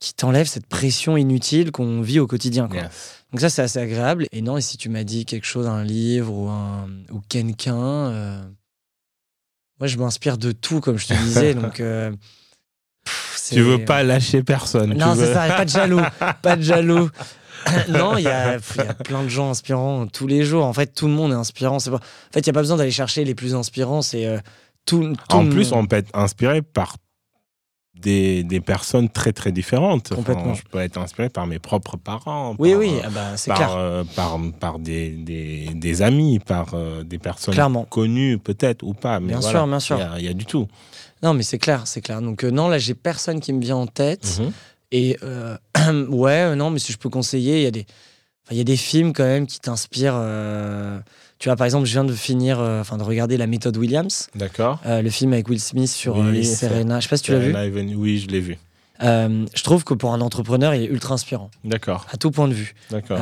[0.00, 2.80] qui t'enlève cette pression inutile qu'on vit au quotidien quoi.
[2.80, 3.22] Yes.
[3.32, 5.84] Donc ça c'est assez agréable et non et si tu m'as dit quelque chose un
[5.84, 8.42] livre ou un ou quelqu'un euh,
[9.78, 12.10] moi je m'inspire de tout comme je te disais donc euh,
[13.04, 14.94] pff, Tu veux pas lâcher personne.
[14.94, 16.00] non, c'est veux- ça, pas de jaloux,
[16.42, 17.08] pas de jaloux.
[17.90, 18.60] non, il y, a y
[19.04, 20.64] plein de gens inspirants tous les jours.
[20.64, 21.78] En fait, tout le monde est inspirant.
[21.78, 21.96] C'est pas...
[21.98, 24.00] En fait, il n'y a pas besoin d'aller chercher les plus inspirants.
[24.00, 24.38] C'est euh,
[24.86, 26.96] tout, tout En plus, on peut être inspiré par
[28.00, 30.14] des, des personnes très très différentes.
[30.14, 30.54] Complètement.
[30.54, 32.54] je peux être inspiré par mes propres parents.
[32.58, 33.74] Oui, par, oui, euh, ah bah, c'est par, clair.
[33.76, 37.84] euh, par, par des, des, des amis, par euh, des personnes Clairement.
[37.84, 39.20] connues peut-être ou pas.
[39.20, 39.96] Mais Bien voilà, sûr, bien sûr.
[39.96, 40.66] Il y a- il y, a du tout.
[41.22, 42.22] Non, mais c'est clair, c'est clair.
[42.22, 44.38] Donc, euh, non, là, j'ai personne qui me vient en tête.
[44.40, 44.52] Mhm.
[44.92, 45.16] Et
[46.08, 47.86] ouais, non, mais si je peux conseiller, il y a des.
[48.50, 50.16] Il y a des films quand même qui t'inspirent.
[50.16, 50.98] euh,
[51.40, 54.28] Tu vois, par exemple, je viens de finir, euh, enfin, de regarder La méthode Williams,
[54.34, 54.78] D'accord.
[54.84, 57.00] euh, le film avec Will Smith sur Oui, euh, les Serena.
[57.00, 57.52] Je sais pas si tu l'as vu.
[57.54, 58.58] Even- Oui, je l'ai vu.
[59.02, 62.06] Euh, je trouve que pour un entrepreneur, il est ultra inspirant, D'accord.
[62.12, 62.74] à tout point de vue.
[62.90, 63.18] D'accord.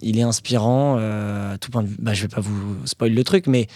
[0.00, 1.96] Il est inspirant à tout point de vue.
[1.98, 3.66] Bah, je vais pas vous spoiler le truc, mais,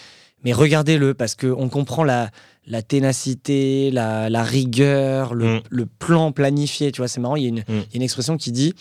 [0.43, 2.31] mais regardez-le parce qu'on comprend la,
[2.67, 5.61] la ténacité, la, la rigueur, le, Mm.
[5.69, 6.91] le plan planifié.
[6.93, 8.73] Tu vois, c'est marrant, il y, il y a une expression qui dit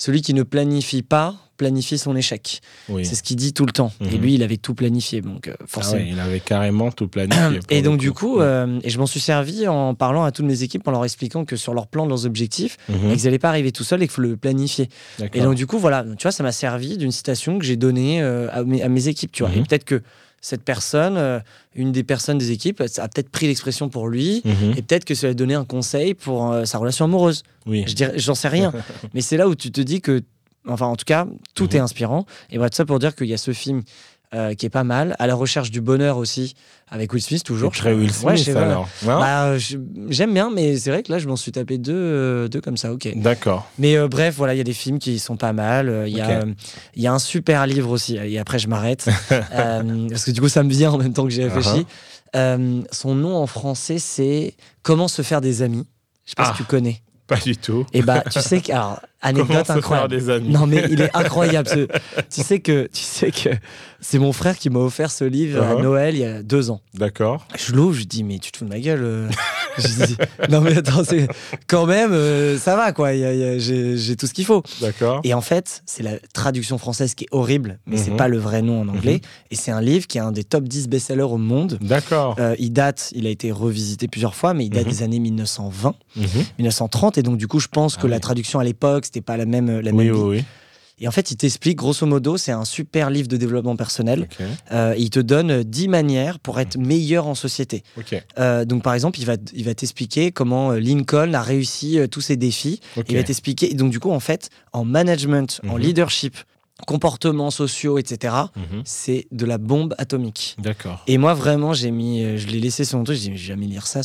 [0.00, 2.62] celui qui ne planifie pas planifie son échec.
[2.88, 3.04] oui.
[3.04, 3.92] C'est ce qu'il dit tout le temps.
[4.00, 4.20] Et Mhm.
[4.22, 6.00] lui, il avait tout planifié, donc euh, Ah forcément.
[6.02, 7.60] ouais, il avait carrément tout planifié.
[7.68, 10.62] Et donc du coup, euh, et je m'en suis servi en parlant à toutes mes
[10.62, 13.10] équipes, en leur expliquant que sur leur plan, leurs objectifs, Mhm.
[13.14, 14.88] ils n'allaient pas arriver tout seuls et qu'il faut le planifier.
[15.34, 18.22] Et donc, du coup, voilà, tu vois, ça m'a servi d'une citation que j'ai donnée
[18.22, 19.52] euh, à, mes, à mes équipes, tu vois.
[19.52, 19.58] Mhm.
[19.58, 20.02] Et peut-être que
[20.40, 21.38] cette personne, euh,
[21.74, 24.74] une des personnes des équipes, a peut-être pris l'expression pour lui, Mhm.
[24.76, 27.42] et peut-être que ça lui a donné un conseil pour euh, sa relation amoureuse.
[27.66, 27.84] Oui.
[27.86, 28.72] Je j'en sais rien.
[29.14, 30.22] Mais c'est là où tu te dis que,
[30.66, 31.76] enfin, en tout cas, tout Mhm.
[31.76, 32.26] est inspirant.
[32.50, 33.82] Et voilà, tout ça pour dire qu'il y a ce film
[34.34, 36.54] euh, qui est pas mal, à la recherche du bonheur aussi,
[36.88, 37.72] avec Will Smith toujours.
[37.72, 38.62] Très Will Smith Ouais, je sais pas.
[38.62, 38.88] alors.
[39.08, 39.76] Hein Bah, je-
[40.08, 42.76] j'aime bien, mais c'est vrai que là, je m'en suis tapé deux, euh, deux comme
[42.76, 43.08] ça, ok.
[43.16, 43.68] D'accord.
[43.78, 46.04] Mais euh, bref, voilà, il y a des films qui sont pas mal.
[46.06, 46.20] Il y,
[47.02, 49.08] y a un super livre aussi, et après je m'arrête.
[49.28, 51.86] Parce que du coup, ça me vient en même temps que j'ai réfléchi.
[52.34, 52.84] Uh-huh.
[52.92, 55.86] Son nom en français, c'est Comment se faire des amis.
[56.24, 56.52] Je sais pas Ah.
[56.52, 57.02] si tu connais.
[57.30, 57.86] Pas du tout.
[57.94, 58.72] Et bah, tu sais que.
[58.72, 60.08] Alors, anecdote se faire incroyable.
[60.16, 61.68] des amis Non, mais il est incroyable.
[61.68, 61.86] ce-
[62.28, 63.50] tu sais que, tu sais que
[64.00, 65.82] c'est mon frère qui m'a offert ce livre à Uh-huh.
[65.82, 66.80] Noël il y a deux ans.
[66.94, 67.46] D'accord.
[67.56, 69.28] Je l'ouvre, je dis, mais tu te fous de ma gueule.
[69.80, 70.16] Je dis,
[70.48, 71.28] non, mais attends, c'est-
[71.66, 73.12] quand même, euh, ça va, quoi.
[73.14, 74.62] J'ai tout ce qu'il faut.
[74.80, 75.20] D'accord.
[75.24, 78.16] Et en fait, c'est la traduction française qui est horrible, mais c'est Mhm.
[78.16, 79.14] pas le vrai nom en anglais.
[79.14, 79.20] Mhm.
[79.50, 81.78] Et c'est un livre qui est un des top 10 best-sellers au monde.
[81.80, 82.36] D'accord.
[82.38, 84.90] Euh, il date, il a été revisité plusieurs fois, mais il date Mhm.
[84.92, 86.24] des années 1920, Mhm.
[86.58, 87.18] 1930.
[87.18, 88.20] Et donc, du coup, je pense Ah que la oui.
[88.20, 90.38] traduction à l'époque, c'était pas la même, la Oui, même oui, vie.
[90.40, 90.44] oui.
[91.00, 94.28] Et en fait, il t'explique, grosso modo, c'est un super livre de développement personnel.
[94.70, 97.82] Euh, il te donne 10 manières pour être meilleur en société.
[98.38, 102.20] Euh, donc, par exemple, il va, il va t'expliquer comment euh, Lincoln a réussi tous
[102.20, 102.80] ses défis.
[103.08, 103.72] Il va t'expliquer.
[103.74, 105.80] Donc, du coup, en fait, en management, en Mhm.
[105.80, 106.36] leadership,
[106.86, 108.82] comportements sociaux, etc., Mhm.
[108.84, 110.56] c'est de la bombe atomique.
[110.58, 111.02] D'accord.
[111.06, 113.16] Et moi, vraiment, j'ai mis, euh, je l'ai laissé sur mon truc.
[113.18, 114.00] J'ai dit, jamais lire ça.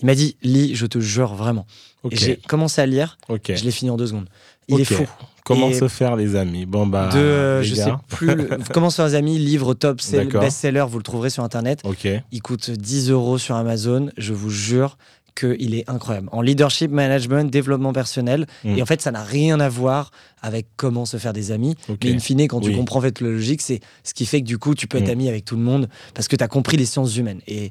[0.00, 1.66] Il m'a dit, lis, je te jure, vraiment.
[2.02, 2.12] Ok.
[2.12, 3.18] Et j'ai commencé à lire.
[3.28, 3.52] Ok.
[3.54, 4.28] Je l'ai fini en deux secondes.
[4.68, 5.06] Il est fou.
[5.54, 6.66] Comment Et- se faire les amis?
[6.66, 7.10] Bon bah.
[7.12, 8.00] de, euh, je sais gars.
[8.08, 8.34] plus.
[8.34, 11.80] le- Comment sur les amis, livre top, c'est best-seller, vous le trouverez sur internet.
[11.84, 12.06] Ok.
[12.32, 14.10] Il coûte 10 euros sur Amazon.
[14.16, 14.96] Je vous jure
[15.34, 16.28] qu'il est incroyable.
[16.32, 18.46] En leadership, management, développement personnel.
[18.64, 18.78] Mm.
[18.78, 20.10] Et en fait, ça n'a rien à voir
[20.42, 21.76] avec comment se faire des amis.
[21.88, 21.98] Ok.
[22.04, 24.46] Mais in fine, quand tu comprends en fait la logique, c'est ce qui fait que
[24.46, 25.12] du coup, tu peux être Mm.
[25.12, 27.40] ami avec tout le monde parce que tu as compris les sciences humaines.
[27.46, 27.70] Et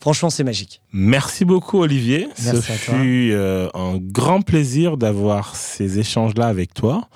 [0.00, 0.80] franchement, c'est magique.
[0.92, 2.28] Merci beaucoup Olivier.
[2.44, 2.94] Merci Ce à toi.
[3.00, 7.08] fut euh, un grand plaisir d'avoir ces échanges-là avec toi.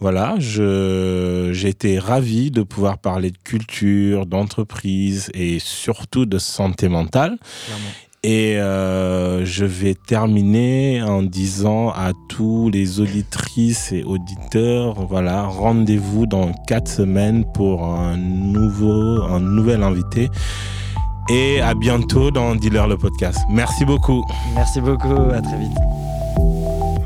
[0.00, 7.38] Voilà, j'ai été ravi de pouvoir parler de culture, d'entreprise et surtout de santé mentale.
[8.24, 16.26] Et euh, je vais terminer en disant à tous les auditrices et auditeurs, voilà, rendez-vous
[16.26, 20.28] dans quatre semaines pour un nouveau, un nouvel invité.
[21.30, 23.38] Et à bientôt dans Dealer le podcast.
[23.48, 24.22] Merci beaucoup.
[24.54, 25.30] Merci beaucoup.
[25.32, 25.78] À très vite.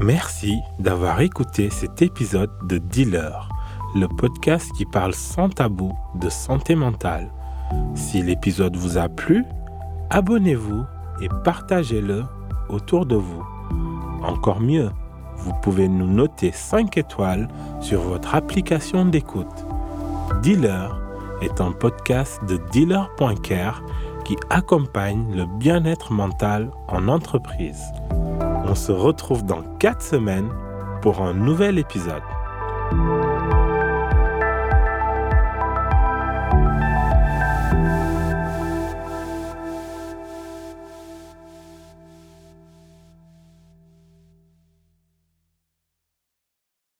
[0.00, 3.48] Merci d'avoir écouté cet épisode de Dealer,
[3.94, 7.30] le podcast qui parle sans tabou de santé mentale.
[7.94, 9.44] Si l'épisode vous a plu,
[10.10, 10.84] abonnez-vous
[11.20, 12.24] et partagez-le
[12.68, 13.44] autour de vous.
[14.24, 14.90] Encore mieux,
[15.36, 17.48] vous pouvez nous noter 5 étoiles
[17.80, 19.64] sur votre application d'écoute.
[20.42, 21.00] Dealer
[21.40, 23.82] est un podcast de dealer.care
[24.50, 27.82] accompagne le bien-être mental en entreprise.
[28.64, 30.50] On se retrouve dans 4 semaines
[31.00, 32.22] pour un nouvel épisode.